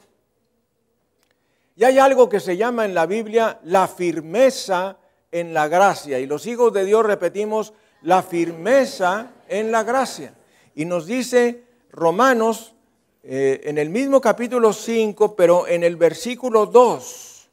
[1.76, 4.98] Y hay algo que se llama en la Biblia la firmeza
[5.32, 6.20] en la gracia.
[6.20, 7.74] Y los hijos de Dios repetimos
[8.06, 10.34] la firmeza en la gracia.
[10.76, 12.76] Y nos dice Romanos
[13.24, 17.50] eh, en el mismo capítulo 5, pero en el versículo 2,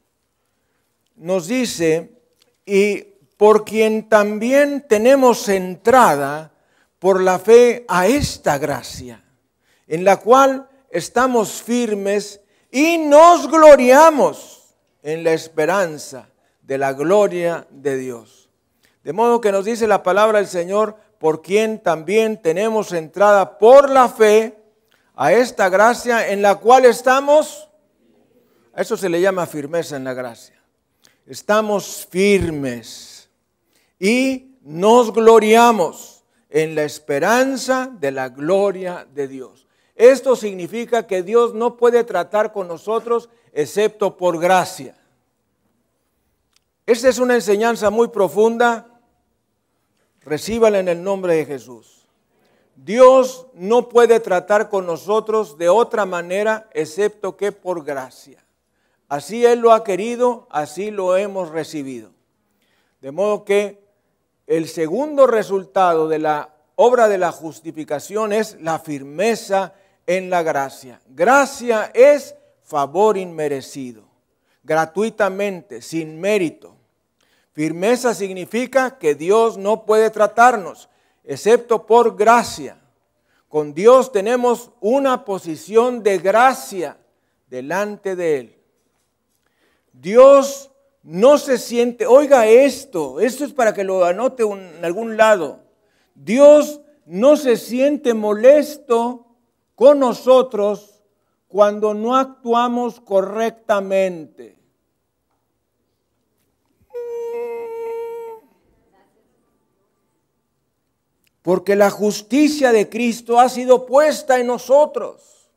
[1.17, 2.11] nos dice,
[2.65, 3.01] y
[3.35, 6.51] por quien también tenemos entrada
[6.99, 9.23] por la fe a esta gracia,
[9.87, 16.29] en la cual estamos firmes y nos gloriamos en la esperanza
[16.61, 18.42] de la gloria de Dios.
[19.03, 23.89] De modo que nos dice la palabra del Señor, por quien también tenemos entrada por
[23.89, 24.57] la fe
[25.15, 27.69] a esta gracia en la cual estamos,
[28.73, 30.61] a eso se le llama firmeza en la gracia.
[31.25, 33.29] Estamos firmes
[33.99, 39.67] y nos gloriamos en la esperanza de la gloria de Dios.
[39.95, 44.95] Esto significa que Dios no puede tratar con nosotros excepto por gracia.
[46.85, 48.92] Esta es una enseñanza muy profunda.
[50.25, 52.07] Recíbala en el nombre de Jesús.
[52.75, 58.43] Dios no puede tratar con nosotros de otra manera excepto que por gracia.
[59.09, 62.11] Así Él lo ha querido, así lo hemos recibido.
[63.01, 63.83] De modo que
[64.47, 69.73] el segundo resultado de la obra de la justificación es la firmeza
[70.07, 70.99] en la gracia.
[71.07, 74.03] Gracia es favor inmerecido,
[74.63, 76.75] gratuitamente, sin mérito.
[77.53, 80.89] Firmeza significa que Dios no puede tratarnos
[81.23, 82.79] excepto por gracia.
[83.47, 86.97] Con Dios tenemos una posición de gracia
[87.47, 88.57] delante de Él.
[89.91, 90.71] Dios
[91.03, 95.59] no se siente, oiga esto, esto es para que lo anote en algún lado.
[96.15, 99.27] Dios no se siente molesto
[99.75, 101.03] con nosotros
[101.47, 104.57] cuando no actuamos correctamente.
[111.43, 115.51] Porque la justicia de Cristo ha sido puesta en nosotros.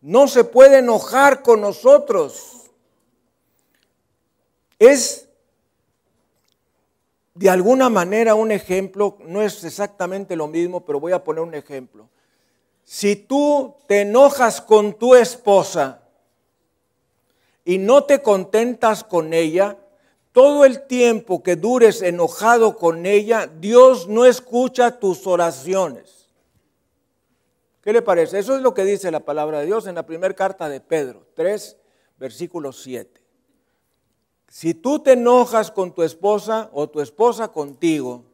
[0.00, 2.70] No se puede enojar con nosotros.
[4.78, 5.28] Es
[7.34, 11.54] de alguna manera un ejemplo, no es exactamente lo mismo, pero voy a poner un
[11.54, 12.08] ejemplo.
[12.82, 16.02] Si tú te enojas con tu esposa
[17.64, 19.76] y no te contentas con ella,
[20.32, 26.28] todo el tiempo que dures enojado con ella, Dios no escucha tus oraciones.
[27.82, 28.38] ¿Qué le parece?
[28.38, 31.26] Eso es lo que dice la palabra de Dios en la primera carta de Pedro,
[31.34, 31.76] 3,
[32.18, 33.20] versículo 7.
[34.48, 38.24] Si tú te enojas con tu esposa o tu esposa contigo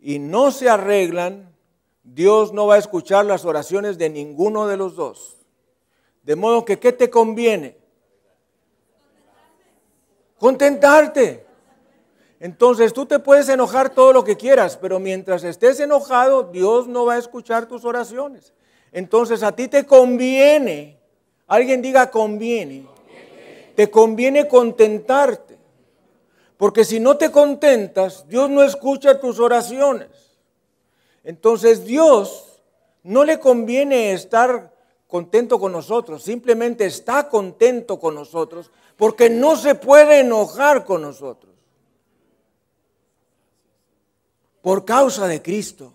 [0.00, 1.54] y no se arreglan,
[2.02, 5.36] Dios no va a escuchar las oraciones de ninguno de los dos.
[6.22, 7.81] De modo que, ¿qué te conviene?
[10.42, 11.46] Contentarte.
[12.40, 17.04] Entonces tú te puedes enojar todo lo que quieras, pero mientras estés enojado, Dios no
[17.04, 18.52] va a escuchar tus oraciones.
[18.90, 20.98] Entonces a ti te conviene,
[21.46, 22.88] alguien diga conviene,
[23.76, 25.58] te conviene contentarte.
[26.56, 30.08] Porque si no te contentas, Dios no escucha tus oraciones.
[31.22, 32.60] Entonces Dios
[33.04, 34.72] no le conviene estar
[35.06, 38.72] contento con nosotros, simplemente está contento con nosotros
[39.02, 41.52] porque no se puede enojar con nosotros.
[44.60, 45.92] Por causa de Cristo.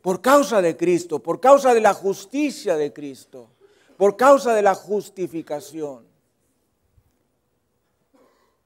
[0.00, 3.48] Por causa de Cristo, por causa de la justicia de Cristo,
[3.96, 6.06] por causa de la justificación.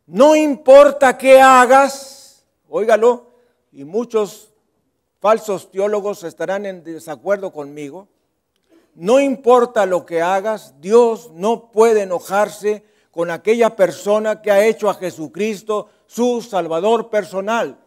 [0.04, 3.30] No importa qué hagas, óigalo,
[3.72, 4.52] y muchos
[5.20, 8.08] falsos teólogos estarán en desacuerdo conmigo.
[8.94, 12.84] No importa lo que hagas, Dios no puede enojarse
[13.16, 17.78] con aquella persona que ha hecho a Jesucristo su Salvador personal.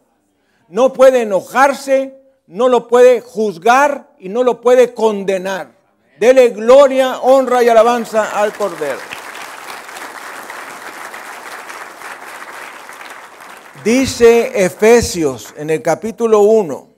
[0.70, 5.78] No puede enojarse, no lo puede juzgar y no lo puede condenar.
[6.20, 8.98] Dele gloria, honra y alabanza al Cordero.
[13.84, 16.90] Dice Efesios en el capítulo 1.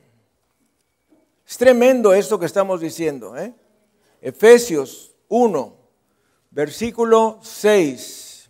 [1.46, 3.38] Es tremendo esto que estamos diciendo.
[3.38, 3.54] ¿eh?
[4.22, 5.81] Efesios 1,
[6.52, 8.49] versículo 6.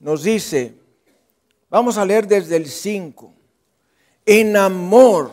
[0.00, 0.74] Nos dice,
[1.68, 3.32] vamos a leer desde el 5.
[4.26, 5.32] En amor,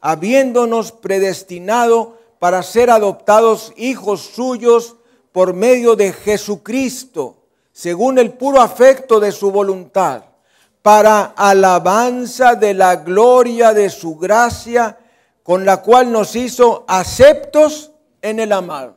[0.00, 4.96] habiéndonos predestinado para ser adoptados hijos suyos
[5.32, 7.36] por medio de Jesucristo
[7.76, 10.22] según el puro afecto de su voluntad,
[10.80, 14.98] para alabanza de la gloria de su gracia,
[15.42, 17.92] con la cual nos hizo aceptos
[18.22, 18.95] en el amado.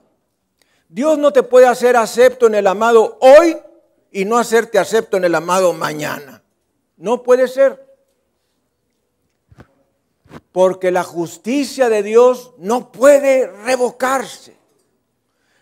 [0.90, 3.58] Dios no te puede hacer acepto en el amado hoy
[4.12, 6.44] y no hacerte acepto en el amado mañana.
[6.98, 7.88] No puede ser.
[10.52, 14.60] Porque la justicia de Dios no puede revocarse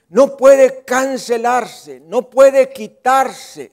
[0.10, 3.72] no puede cancelarse, no puede quitarse.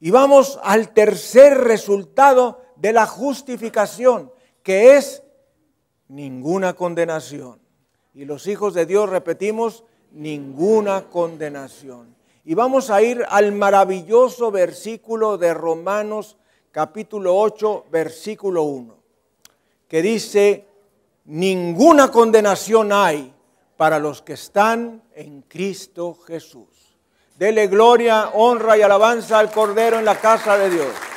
[0.00, 4.32] Y vamos al tercer resultado de la justificación,
[4.62, 5.22] que es
[6.08, 7.60] ninguna condenación.
[8.14, 12.14] Y los hijos de Dios repetimos, ninguna condenación.
[12.44, 16.36] Y vamos a ir al maravilloso versículo de Romanos
[16.70, 18.96] capítulo 8, versículo 1,
[19.88, 20.66] que dice,
[21.24, 23.32] ninguna condenación hay
[23.76, 26.96] para los que están en Cristo Jesús.
[27.36, 31.13] Dele gloria, honra y alabanza al Cordero en la casa de Dios.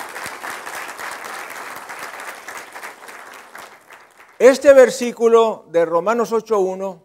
[4.39, 7.01] Este versículo de Romanos 8.1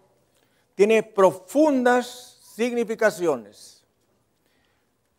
[0.74, 3.84] tiene profundas significaciones.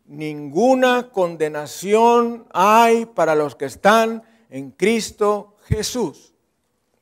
[0.06, 6.34] Ninguna condenación hay para los que están en Cristo Jesús.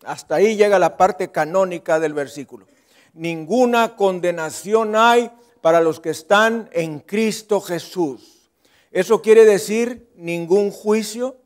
[0.05, 2.67] Hasta ahí llega la parte canónica del versículo
[3.13, 8.51] ninguna condenación hay para los que están en Cristo Jesús.
[8.91, 11.37] Eso quiere decir ningún juicio,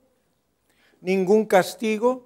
[1.01, 2.26] ningún castigo,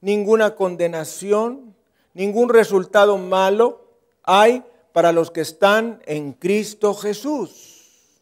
[0.00, 1.74] ninguna condenación,
[2.14, 3.86] ningún resultado malo
[4.22, 8.20] hay para los que están en Cristo Jesús.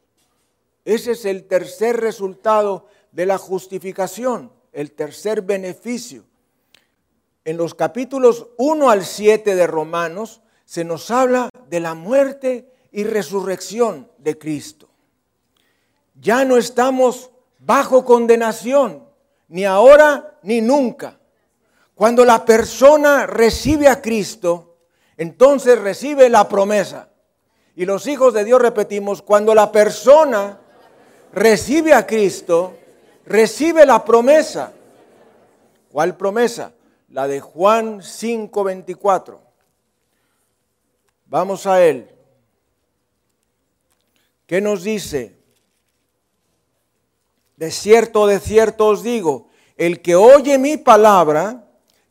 [0.85, 6.25] Ese es el tercer resultado de la justificación, el tercer beneficio
[7.47, 13.05] en los capítulos 1 al 7 de Romanos se nos habla de la muerte y
[13.05, 14.89] resurrección de Cristo.
[16.21, 19.05] Ya no estamos bajo condenación,
[19.47, 21.21] ni ahora ni nunca.
[21.97, 24.77] Cuando la persona recibe a Cristo,
[25.17, 27.09] entonces recibe la promesa.
[27.75, 30.61] Y los hijos de Dios repetimos, cuando la persona
[31.33, 32.77] recibe a Cristo,
[33.25, 34.73] recibe la promesa.
[35.91, 36.73] ¿Cuál promesa?
[37.09, 39.41] la de Juan 5:24.
[41.27, 42.11] Vamos a él.
[44.47, 45.37] ¿Qué nos dice?
[47.57, 51.66] De cierto, de cierto os digo, el que oye mi palabra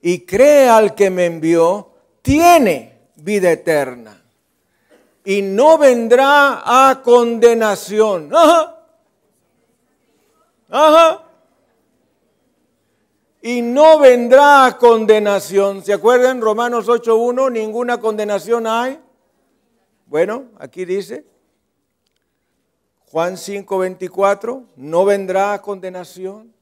[0.08, 1.90] y cree al que me envió,
[2.22, 4.24] tiene vida eterna
[5.24, 8.30] y no vendrá a condenación.
[8.32, 8.86] Ajá.
[10.70, 11.22] Ajá
[13.42, 15.84] y no vendrá a condenación.
[15.84, 16.42] ¿Se acuerdan?
[16.42, 19.00] Romanos 8.1, ninguna condenación hay.
[20.08, 21.26] Bueno, aquí dice,
[23.12, 26.55] Juan 5.24, no vendrá a condenación,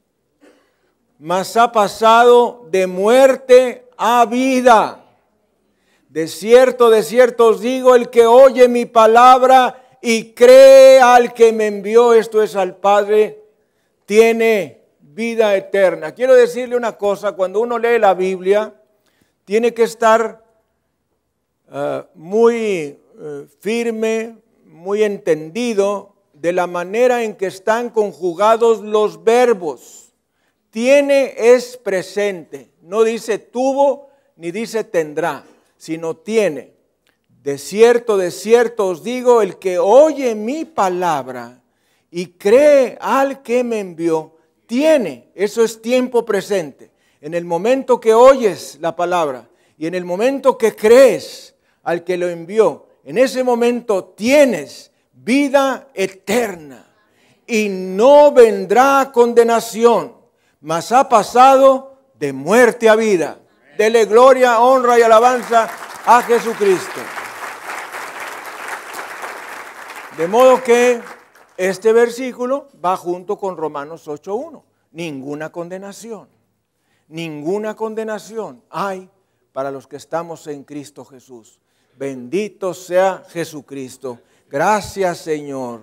[1.18, 5.04] mas ha pasado de muerte a vida.
[6.08, 11.52] De cierto, de cierto os digo, el que oye mi palabra y cree al que
[11.52, 13.42] me envió, esto es al Padre,
[14.06, 16.12] tiene vida eterna.
[16.12, 18.74] Quiero decirle una cosa, cuando uno lee la Biblia,
[19.44, 20.44] tiene que estar
[21.72, 30.03] eh, muy eh, firme, muy entendido de la manera en que están conjugados los verbos.
[30.74, 35.44] Tiene es presente, no dice tuvo ni dice tendrá,
[35.76, 36.72] sino tiene.
[37.44, 41.62] De cierto, de cierto os digo, el que oye mi palabra
[42.10, 44.34] y cree al que me envió,
[44.66, 46.90] tiene, eso es tiempo presente.
[47.20, 49.48] En el momento que oyes la palabra
[49.78, 51.54] y en el momento que crees
[51.84, 56.92] al que lo envió, en ese momento tienes vida eterna
[57.46, 60.23] y no vendrá condenación,
[60.64, 63.38] mas ha pasado de muerte a vida.
[63.76, 65.68] Dele gloria, honra y alabanza
[66.06, 67.00] a Jesucristo.
[70.16, 71.02] De modo que
[71.58, 74.62] este versículo va junto con Romanos 8.1.
[74.92, 76.28] Ninguna condenación,
[77.08, 79.10] ninguna condenación hay
[79.52, 81.60] para los que estamos en Cristo Jesús.
[81.98, 84.18] Bendito sea Jesucristo.
[84.48, 85.82] Gracias Señor.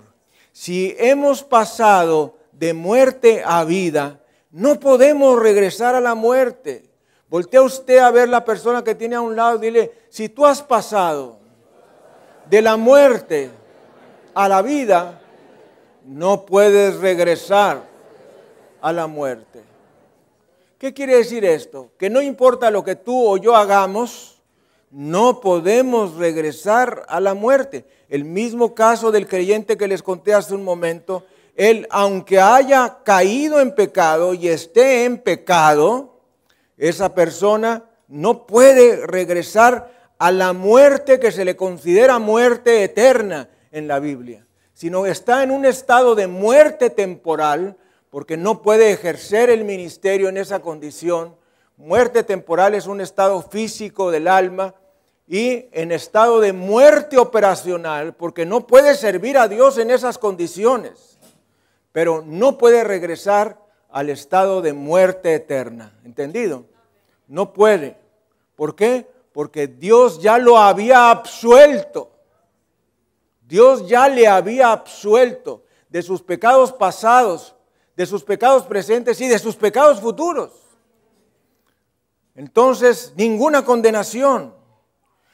[0.52, 4.21] Si hemos pasado de muerte a vida,
[4.52, 6.84] no podemos regresar a la muerte.
[7.30, 10.62] Voltea usted a ver la persona que tiene a un lado dile, si tú has
[10.62, 11.38] pasado
[12.50, 13.50] de la muerte
[14.34, 15.22] a la vida,
[16.06, 17.84] no puedes regresar
[18.82, 19.62] a la muerte.
[20.78, 21.92] ¿Qué quiere decir esto?
[21.98, 24.42] Que no importa lo que tú o yo hagamos,
[24.90, 27.86] no podemos regresar a la muerte.
[28.10, 31.24] El mismo caso del creyente que les conté hace un momento,
[31.56, 36.20] él, aunque haya caído en pecado y esté en pecado,
[36.78, 43.88] esa persona no puede regresar a la muerte que se le considera muerte eterna en
[43.88, 47.78] la Biblia, sino está en un estado de muerte temporal
[48.10, 51.36] porque no puede ejercer el ministerio en esa condición.
[51.78, 54.76] Muerte temporal es un estado físico del alma
[55.28, 61.11] y en estado de muerte operacional porque no puede servir a Dios en esas condiciones,
[61.92, 65.94] pero no puede regresar al estado de muerte eterna.
[66.06, 66.66] ¿Entendido?
[67.28, 67.98] No puede.
[68.56, 69.08] ¿Por qué?
[69.34, 72.12] Porque Dios ya lo había absuelto.
[73.48, 77.54] Dios ya le había absuelto de sus pecados pasados,
[77.98, 80.52] de sus pecados presentes y de sus pecados futuros.
[82.36, 84.56] Entonces, ninguna condenación.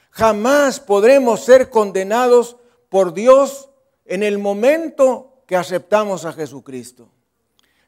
[0.10, 2.58] Jamás podremos ser condenados
[2.89, 3.70] por Dios
[4.05, 7.10] en el momento que aceptamos a Jesucristo.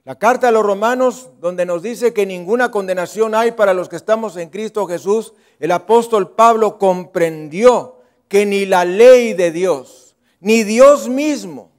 [0.05, 3.97] La carta a los romanos, donde nos dice que ninguna condenación hay para los que
[3.97, 7.97] estamos en Cristo Jesús, el apóstol Pablo comprendió
[8.29, 11.69] que ni la ley de Dios, ni Dios mismo,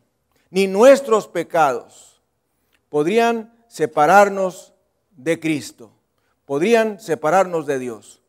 [0.51, 2.21] ni nuestros pecados
[2.91, 4.75] podrían separarnos
[5.13, 5.91] de Cristo,
[6.45, 8.21] podrían separarnos de Dios.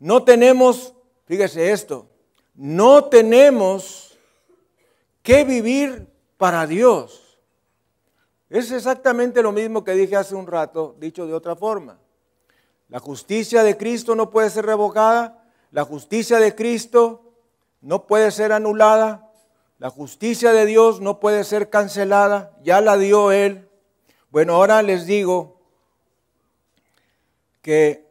[0.00, 0.94] No tenemos,
[1.26, 2.08] fíjese esto,
[2.54, 4.18] no tenemos
[5.22, 7.38] que vivir para Dios.
[8.48, 11.98] Es exactamente lo mismo que dije hace un rato, dicho de otra forma.
[12.88, 17.32] La justicia de Cristo no puede ser revocada, la justicia de Cristo
[17.80, 19.32] no puede ser anulada,
[19.78, 23.68] la justicia de Dios no puede ser cancelada, ya la dio Él.
[24.30, 25.60] Bueno, ahora les digo
[27.62, 28.06] que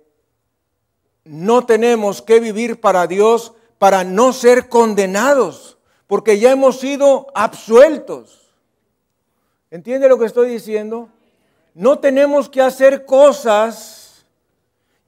[1.23, 5.74] no tenemos que vivir para Dios para no ser condenados,
[6.07, 8.53] porque ya hemos sido absueltos.
[9.71, 11.09] ¿Entiende lo que estoy diciendo?
[11.73, 14.25] No tenemos que hacer cosas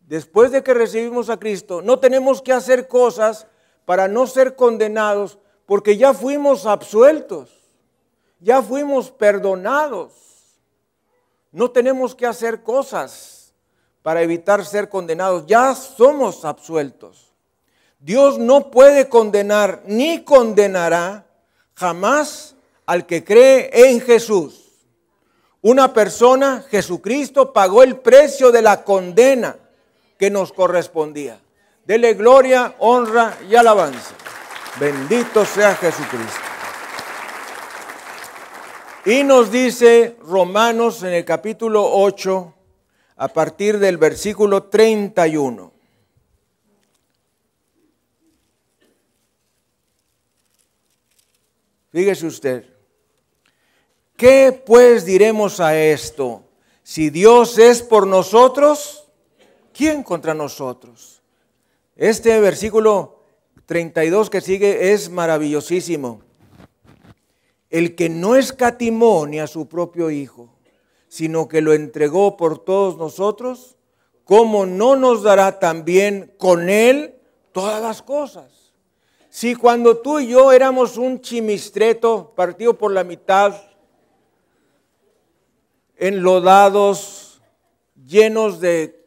[0.08, 3.46] después de que recibimos a Cristo, no tenemos que hacer cosas
[3.86, 7.50] para no ser condenados, porque ya fuimos absueltos,
[8.40, 10.14] ya fuimos perdonados.
[11.52, 13.54] No tenemos que hacer cosas
[14.02, 17.27] para evitar ser condenados, ya somos absueltos.
[18.00, 21.26] Dios no puede condenar ni condenará
[21.76, 24.64] jamás al que cree en Jesús.
[25.62, 29.58] Una persona, Jesucristo, pagó el precio de la condena
[30.18, 31.40] que nos correspondía.
[31.86, 34.14] Dele gloria, honra y alabanza.
[34.80, 36.40] Bendito sea Jesucristo.
[39.06, 42.54] Y nos dice Romanos en el capítulo 8,
[43.16, 45.77] a partir del versículo 31.
[51.98, 52.64] Fíjese usted,
[54.16, 56.44] ¿qué pues diremos a esto?
[56.84, 59.08] Si Dios es por nosotros,
[59.74, 61.24] ¿quién contra nosotros?
[61.96, 63.24] Este versículo
[63.66, 66.22] 32 que sigue es maravillosísimo.
[67.72, 70.54] El que no escatimó ni a su propio Hijo,
[71.08, 73.76] sino que lo entregó por todos nosotros,
[74.24, 77.16] ¿cómo no nos dará también con Él
[77.54, 78.67] todas las cosas?
[79.38, 83.54] Si cuando tú y yo éramos un chimistreto partido por la mitad,
[85.96, 87.40] enlodados,
[88.04, 89.00] llenos de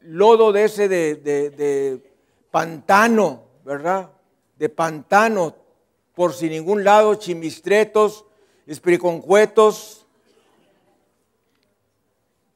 [0.00, 2.02] lodo de ese de, de
[2.50, 4.10] pantano, ¿verdad?
[4.56, 5.54] De pantano,
[6.14, 8.24] por sin ningún lado, chimistretos,
[8.66, 10.06] espiriconcuetos,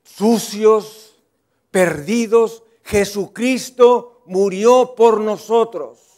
[0.05, 1.23] sucios,
[1.71, 2.63] perdidos.
[2.83, 6.14] Jesucristo murió por nosotros.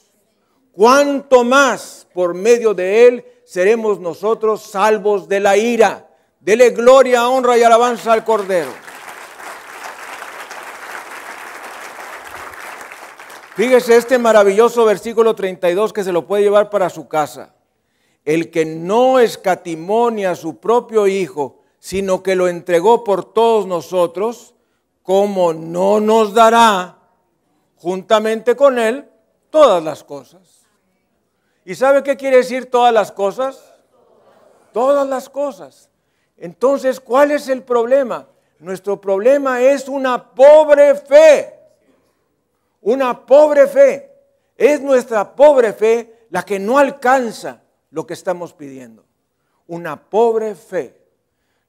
[0.77, 6.07] ¿Cuánto más por medio de Él seremos nosotros salvos de la ira?
[6.39, 8.68] Dele gloria, honra y alabanza al Cordero.
[13.55, 17.55] Fíjese este maravilloso versículo 32 que se lo puede llevar para su casa.
[18.27, 24.55] El que no escatimó a su propio Hijo, sino que lo entregó por todos nosotros,
[25.03, 26.99] como no nos dará
[27.77, 29.09] juntamente con Él
[29.49, 30.55] todas las cosas.
[31.67, 33.75] ¿Y sabe qué quiere decir todas las cosas?
[34.73, 35.91] Todas las cosas.
[36.37, 38.29] Entonces, ¿cuál es el problema?
[38.61, 41.59] Nuestro problema es una pobre fe.
[42.83, 44.12] Una pobre fe.
[44.57, 49.05] Es nuestra pobre fe la que no alcanza lo que estamos pidiendo.
[49.67, 50.97] Una pobre fe.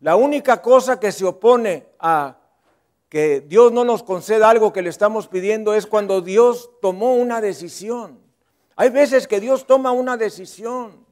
[0.01, 2.37] La única cosa que se opone a
[3.09, 7.41] que Dios no nos conceda algo que le estamos pidiendo es cuando Dios tomó una
[7.41, 8.26] decisión.
[8.77, 11.03] Hay veces que Dios toma una decisión,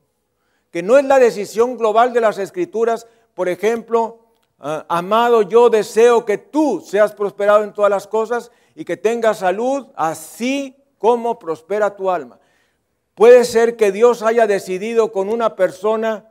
[0.72, 3.08] que no es la decisión global de las escrituras.
[3.34, 4.20] Por ejemplo,
[4.60, 9.40] ah, amado, yo deseo que tú seas prosperado en todas las cosas y que tengas
[9.40, 12.40] salud, así como prospera tu alma.
[13.16, 16.30] Puede ser que Dios haya decidido con una persona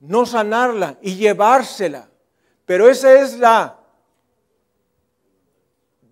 [0.00, 2.10] no sanarla y llevársela,
[2.66, 3.77] pero esa es la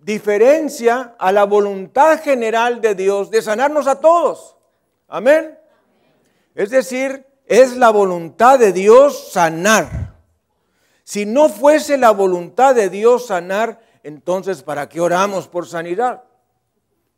[0.07, 4.55] diferencia a la voluntad general de Dios de sanarnos a todos.
[5.09, 5.59] Amén.
[6.55, 10.15] Es decir, es la voluntad de Dios sanar.
[11.03, 16.23] Si no fuese la voluntad de Dios sanar, entonces ¿para qué oramos por sanidad?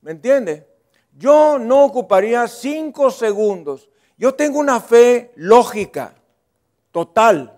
[0.01, 0.67] ¿Me entiende?
[1.15, 3.87] Yo no ocuparía cinco segundos.
[4.17, 6.15] Yo tengo una fe lógica,
[6.91, 7.55] total,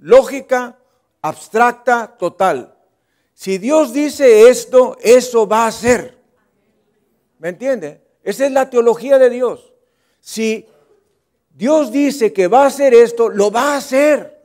[0.00, 0.76] lógica,
[1.20, 2.71] abstracta, total.
[3.42, 6.16] Si Dios dice esto, eso va a ser.
[7.40, 8.00] ¿Me entiende?
[8.22, 9.74] Esa es la teología de Dios.
[10.20, 10.68] Si
[11.50, 14.40] Dios dice que va a hacer esto, lo va a hacer.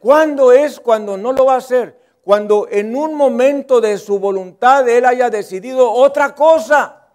[0.00, 1.96] ¿Cuándo es cuando no lo va a hacer?
[2.24, 7.06] Cuando en un momento de su voluntad Él haya decidido otra cosa.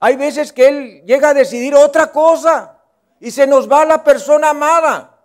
[0.00, 2.82] Hay veces que Él llega a decidir otra cosa
[3.20, 5.20] y se nos va la persona amada.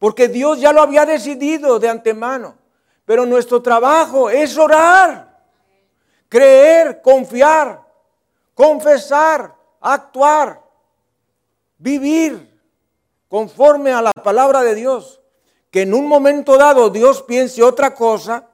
[0.00, 2.63] Porque Dios ya lo había decidido de antemano.
[3.04, 5.38] Pero nuestro trabajo es orar,
[6.28, 7.82] creer, confiar,
[8.54, 10.62] confesar, actuar,
[11.76, 12.50] vivir
[13.28, 15.20] conforme a la palabra de Dios.
[15.70, 18.48] Que en un momento dado Dios piense otra cosa,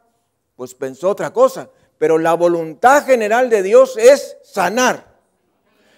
[0.57, 1.68] pues pensó otra cosa.
[1.98, 5.05] Pero la voluntad general de Dios es sanar.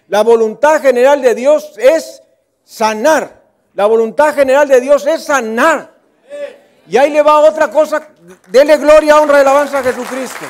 [0.08, 2.22] La voluntad general de Dios es
[2.64, 3.42] sanar.
[3.74, 5.94] La voluntad general de Dios es sanar.
[6.92, 8.06] Y ahí le va otra cosa.
[8.48, 10.44] Dele gloria, honra y alabanza a Jesucristo.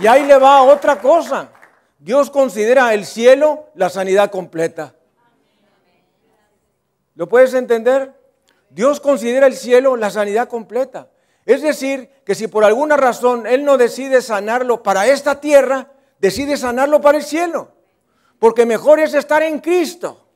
[0.00, 1.48] Y ahí le va otra cosa.
[1.98, 4.94] Dios considera el cielo la sanidad completa.
[7.16, 8.14] ¿Lo puedes entender?
[8.70, 11.08] Dios considera el cielo la sanidad completa.
[11.44, 15.90] Es decir, que si por alguna razón Él no decide sanarlo para esta tierra,
[16.20, 17.72] decide sanarlo para el cielo.
[18.38, 20.27] Porque mejor es estar en Cristo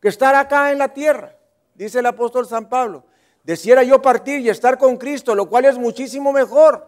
[0.00, 1.36] que estar acá en la tierra,
[1.74, 3.04] dice el apóstol San Pablo.
[3.42, 6.86] Deseara yo partir y estar con Cristo, lo cual es muchísimo mejor.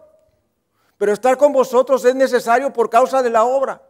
[0.97, 3.81] Pero estar con vosotros es necesario por causa de la obra.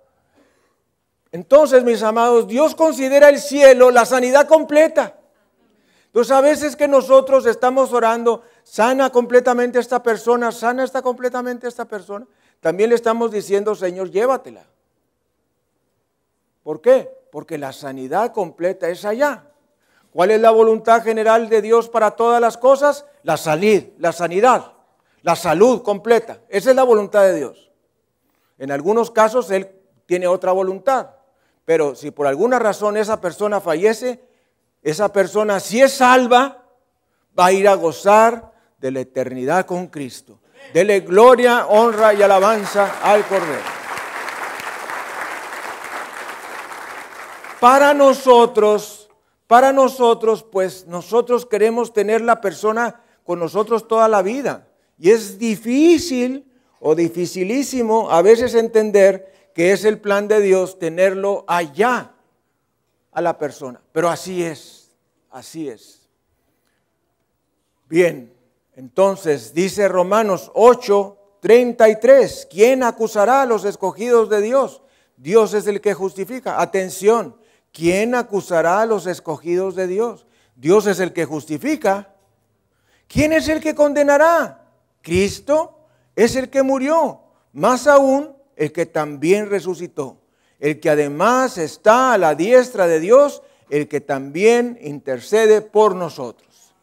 [1.32, 5.18] Entonces, mis amados, Dios considera el cielo la sanidad completa.
[6.06, 11.86] Entonces, a veces que nosotros estamos orando, sana completamente esta persona, sana está completamente esta
[11.86, 12.28] persona,
[12.60, 14.66] también le estamos diciendo, Señor, llévatela.
[16.64, 17.21] ¿Por qué?
[17.32, 19.46] Porque la sanidad completa es allá.
[20.12, 23.06] ¿Cuál es la voluntad general de Dios para todas las cosas?
[23.24, 24.74] La salud, la sanidad,
[25.22, 26.40] la salud completa.
[26.50, 27.72] Esa es la voluntad de Dios.
[28.58, 29.72] En algunos casos Él
[30.06, 31.12] tiene otra voluntad,
[31.64, 34.22] pero si por alguna razón esa persona fallece,
[34.82, 36.66] esa persona si es salva,
[37.38, 40.40] va a ir a gozar de la eternidad con Cristo.
[40.74, 43.81] Dele gloria, honra y alabanza al Cordero.
[47.62, 49.08] Para nosotros,
[49.46, 54.68] para nosotros, pues nosotros queremos tener la persona con nosotros toda la vida.
[54.98, 61.46] Y es difícil o dificilísimo a veces entender que es el plan de Dios tenerlo
[61.48, 62.14] allá
[63.12, 63.80] a la persona.
[63.92, 64.90] Pero así es,
[65.30, 66.10] así es.
[67.88, 68.34] Bien,
[68.76, 74.82] Entonces dice Romanos 8, 33, ¿quién acusará a los escogidos de Dios?
[75.16, 76.60] Dios es el que justifica.
[76.60, 77.36] Atención,
[77.72, 80.26] ¿quién acusará a los escogidos de Dios?
[80.56, 82.14] Dios es el que justifica.
[83.08, 84.66] ¿Quién es el que condenará?
[85.02, 85.80] Cristo
[86.16, 87.22] es el que murió,
[87.54, 90.18] más aún el que también resucitó,
[90.60, 96.74] el que además está a la diestra de Dios, el que también intercede por nosotros.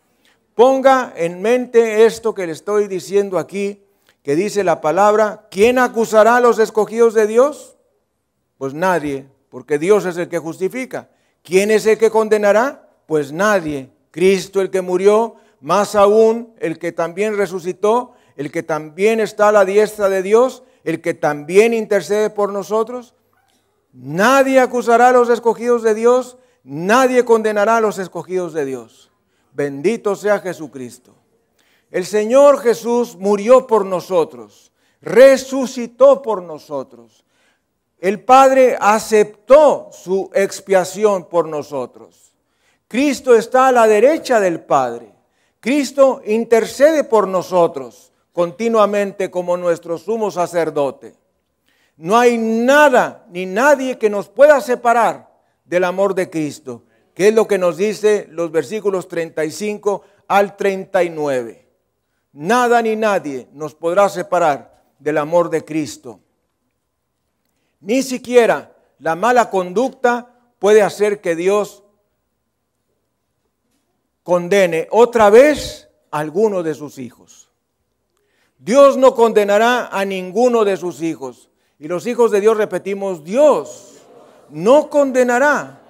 [0.55, 3.85] Ponga en mente esto que le estoy diciendo aquí,
[4.25, 7.77] que dice la palabra, ¿quién acusará a los escogidos de Dios?
[8.57, 11.11] Pues nadie, porque Dios es el que justifica.
[11.43, 12.89] ¿Quién es el que condenará?
[13.07, 13.91] Pues nadie.
[14.11, 19.53] Cristo el que murió, más aún el que también resucitó, el que también está a
[19.53, 23.15] la diestra de Dios, el que también intercede por nosotros.
[23.93, 29.11] Nadie acusará a los escogidos de Dios, nadie condenará a los escogidos de Dios.
[29.53, 31.15] Bendito sea Jesucristo.
[31.91, 37.25] El Señor Jesús murió por nosotros, resucitó por nosotros.
[38.01, 42.33] El Padre aceptó su expiación por nosotros.
[42.87, 45.13] Cristo está a la derecha del Padre.
[45.61, 51.17] Cristo intercede por nosotros continuamente como nuestro sumo sacerdote.
[51.97, 55.29] No hay nada ni nadie que nos pueda separar
[55.65, 56.85] del amor de Cristo,
[57.15, 61.67] que es lo que nos dice los versículos 35 al 39.
[62.35, 66.21] Nada ni nadie nos podrá separar del amor de Cristo.
[67.81, 71.85] Ni siquiera la mala conducta puede hacer que Dios
[74.23, 77.51] condene otra vez a alguno de sus hijos.
[78.59, 81.49] Dios no condenará a ninguno de sus hijos.
[81.79, 84.03] Y los hijos de Dios repetimos, Dios
[84.51, 85.81] no condenará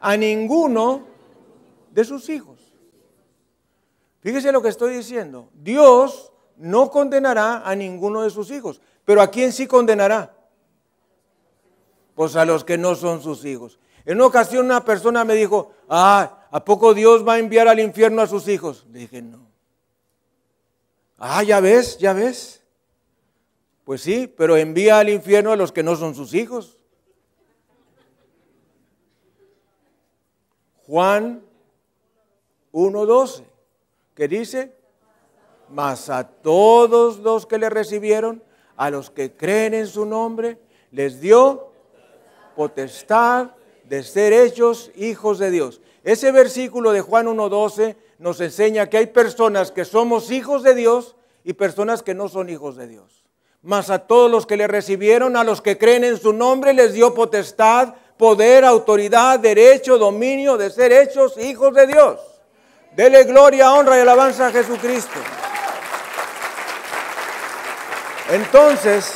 [0.00, 1.06] a ninguno
[1.92, 2.58] de sus hijos.
[4.20, 5.48] Fíjese lo que estoy diciendo.
[5.54, 8.80] Dios no condenará a ninguno de sus hijos.
[9.04, 10.41] Pero ¿a quién sí condenará?
[12.14, 13.78] Pues a los que no son sus hijos.
[14.04, 17.80] En una ocasión una persona me dijo, ah, ¿a poco Dios va a enviar al
[17.80, 18.86] infierno a sus hijos?
[18.90, 19.46] Le dije, no.
[21.18, 22.62] Ah, ya ves, ya ves.
[23.84, 26.78] Pues sí, pero envía al infierno a los que no son sus hijos.
[30.86, 31.42] Juan
[32.72, 33.44] 1.12,
[34.14, 34.74] que dice,
[35.68, 38.42] mas a todos los que le recibieron,
[38.76, 40.58] a los que creen en su nombre,
[40.90, 41.71] les dio
[42.54, 43.50] potestad
[43.84, 45.80] de ser hechos hijos de Dios.
[46.04, 51.16] Ese versículo de Juan 1.12 nos enseña que hay personas que somos hijos de Dios
[51.44, 53.24] y personas que no son hijos de Dios.
[53.62, 56.92] Mas a todos los que le recibieron, a los que creen en su nombre, les
[56.92, 62.20] dio potestad, poder, autoridad, derecho, dominio de ser hechos hijos de Dios.
[62.96, 65.18] Dele gloria, honra y alabanza a Jesucristo.
[68.30, 69.12] Entonces,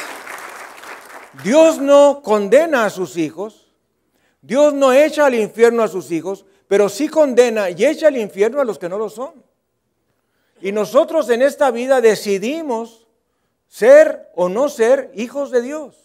[1.42, 3.70] Dios no condena a sus hijos,
[4.42, 8.60] Dios no echa al infierno a sus hijos, pero sí condena y echa al infierno
[8.60, 9.44] a los que no lo son.
[10.60, 13.06] Y nosotros en esta vida decidimos
[13.68, 15.96] ser o no ser hijos de Dios.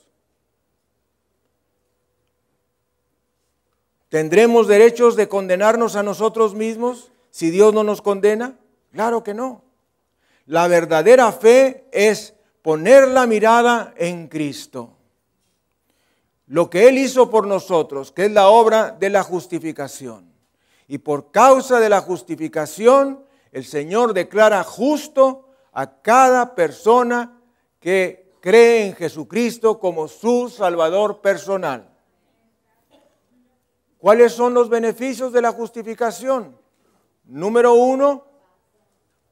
[4.10, 8.58] ¿Tendremos derechos de condenarnos a nosotros mismos si Dios no nos condena?
[8.92, 9.64] Claro que no.
[10.46, 14.98] La verdadera fe es poner la mirada en Cristo
[16.52, 20.34] lo que Él hizo por nosotros, que es la obra de la justificación.
[20.86, 23.24] Y por causa de la justificación,
[23.54, 27.40] el Señor declara justo a cada persona
[27.80, 31.90] que cree en Jesucristo como su Salvador personal.
[33.98, 36.58] ¿Cuáles son los beneficios de la justificación?
[37.24, 38.26] Número uno,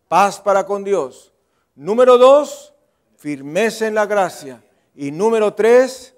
[0.07, 1.33] paz para con Dios.
[1.75, 2.73] Número dos,
[3.17, 4.63] firmeza en la gracia.
[4.95, 6.15] Y número tres,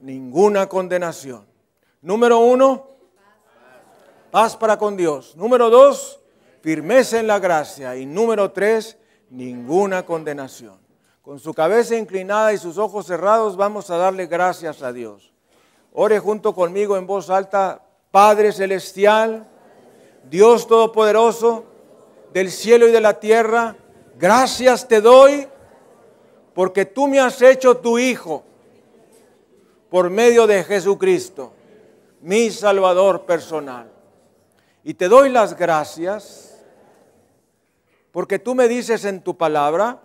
[0.00, 1.46] ninguna condenación.
[2.02, 2.88] Número uno,
[4.30, 5.36] paz para con Dios.
[5.36, 6.20] Número dos,
[6.62, 7.96] firmeza en la gracia.
[7.96, 8.96] Y número tres,
[9.28, 10.78] ninguna condenación.
[11.22, 15.32] Con su cabeza inclinada y sus ojos cerrados vamos a darle gracias a Dios.
[15.92, 19.46] Ore junto conmigo en voz alta, Padre Celestial,
[20.28, 21.64] Dios Todopoderoso,
[22.32, 23.76] del cielo y de la tierra,
[24.16, 25.48] gracias te doy
[26.54, 28.44] porque tú me has hecho tu Hijo
[29.90, 31.52] por medio de Jesucristo,
[32.20, 33.90] mi Salvador personal.
[34.84, 36.64] Y te doy las gracias
[38.12, 40.00] porque tú me dices en tu palabra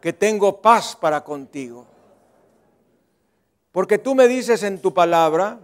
[0.00, 1.86] que tengo paz para contigo.
[3.72, 5.58] Porque tú me dices en tu palabra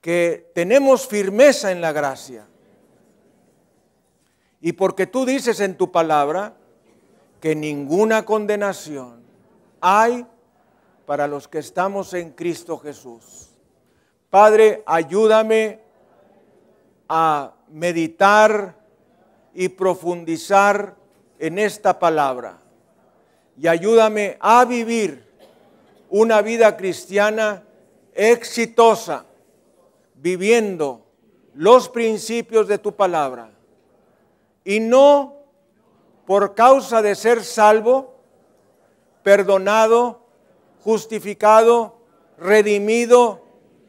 [0.00, 2.46] que tenemos firmeza en la gracia.
[4.60, 6.54] Y porque tú dices en tu palabra
[7.40, 9.22] que ninguna condenación
[9.80, 10.26] hay
[11.08, 13.48] para los que estamos en Cristo Jesús.
[14.28, 15.80] Padre, ayúdame
[17.08, 18.76] a meditar
[19.54, 20.96] y profundizar
[21.38, 22.58] en esta palabra.
[23.56, 25.26] Y ayúdame a vivir
[26.10, 27.64] una vida cristiana
[28.12, 29.24] exitosa,
[30.14, 31.06] viviendo
[31.54, 33.50] los principios de tu palabra.
[34.62, 35.36] Y no
[36.26, 38.14] por causa de ser salvo,
[39.22, 40.27] perdonado,
[40.82, 41.98] justificado,
[42.38, 43.42] redimido,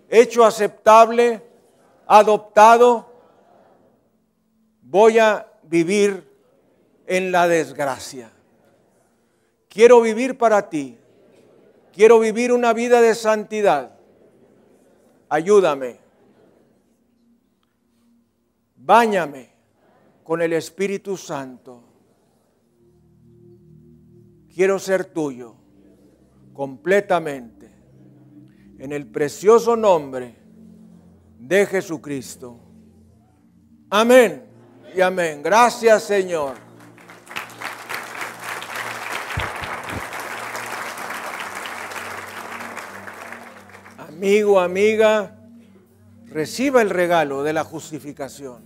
[0.09, 1.41] hecho aceptable,
[2.07, 3.11] adoptado,
[4.81, 6.27] voy a vivir
[7.05, 8.31] en la desgracia.
[9.67, 10.97] Quiero vivir para ti.
[11.93, 13.91] Quiero vivir una vida de santidad.
[15.27, 15.99] Ayúdame.
[18.75, 19.49] Báñame
[20.23, 21.83] con el Espíritu Santo.
[24.53, 25.58] Quiero ser tuyo
[26.53, 27.69] completamente.
[28.77, 30.35] En el precioso nombre
[31.37, 32.59] de Jesucristo.
[33.89, 34.43] Amén
[34.95, 35.41] y amén.
[35.43, 36.55] Gracias Señor.
[43.97, 45.37] Amigo, amiga,
[46.25, 48.63] reciba el regalo de la justificación.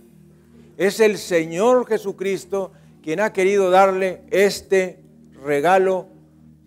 [0.76, 2.72] Es el Señor Jesucristo
[3.02, 5.04] quien ha querido darle este
[5.44, 6.08] regalo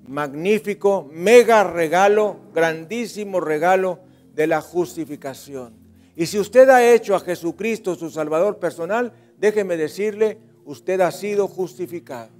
[0.08, 3.99] magnífico, mega regalo, grandísimo regalo
[4.34, 5.74] de la justificación.
[6.16, 11.47] Y si usted ha hecho a Jesucristo su Salvador personal, déjeme decirle, usted ha sido
[11.47, 12.32] justificado.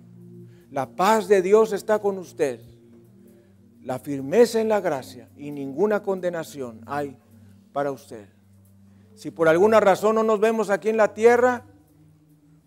[0.72, 2.60] La paz de Dios está con usted.
[3.84, 7.18] La firmeza en la gracia y ninguna condenación hay
[7.72, 8.28] para usted.
[9.16, 11.66] Si por alguna razón no nos vemos aquí en la tierra,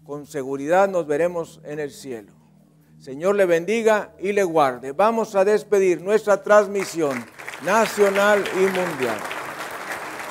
[0.05, 2.40] con seguridad nos veremos en el cielo.
[3.01, 4.93] Señor le bendiga y le guarde.
[4.93, 7.25] Vamos a despedir nuestra transmisión
[7.65, 9.19] nacional y mundial.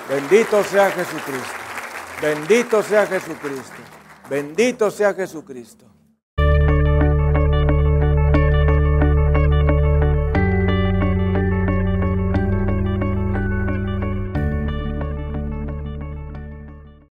[0.07, 1.59] Bendito sea Jesucristo.
[2.21, 3.81] Bendito sea Jesucristo.
[4.29, 5.88] Bendito sea Jesucristo.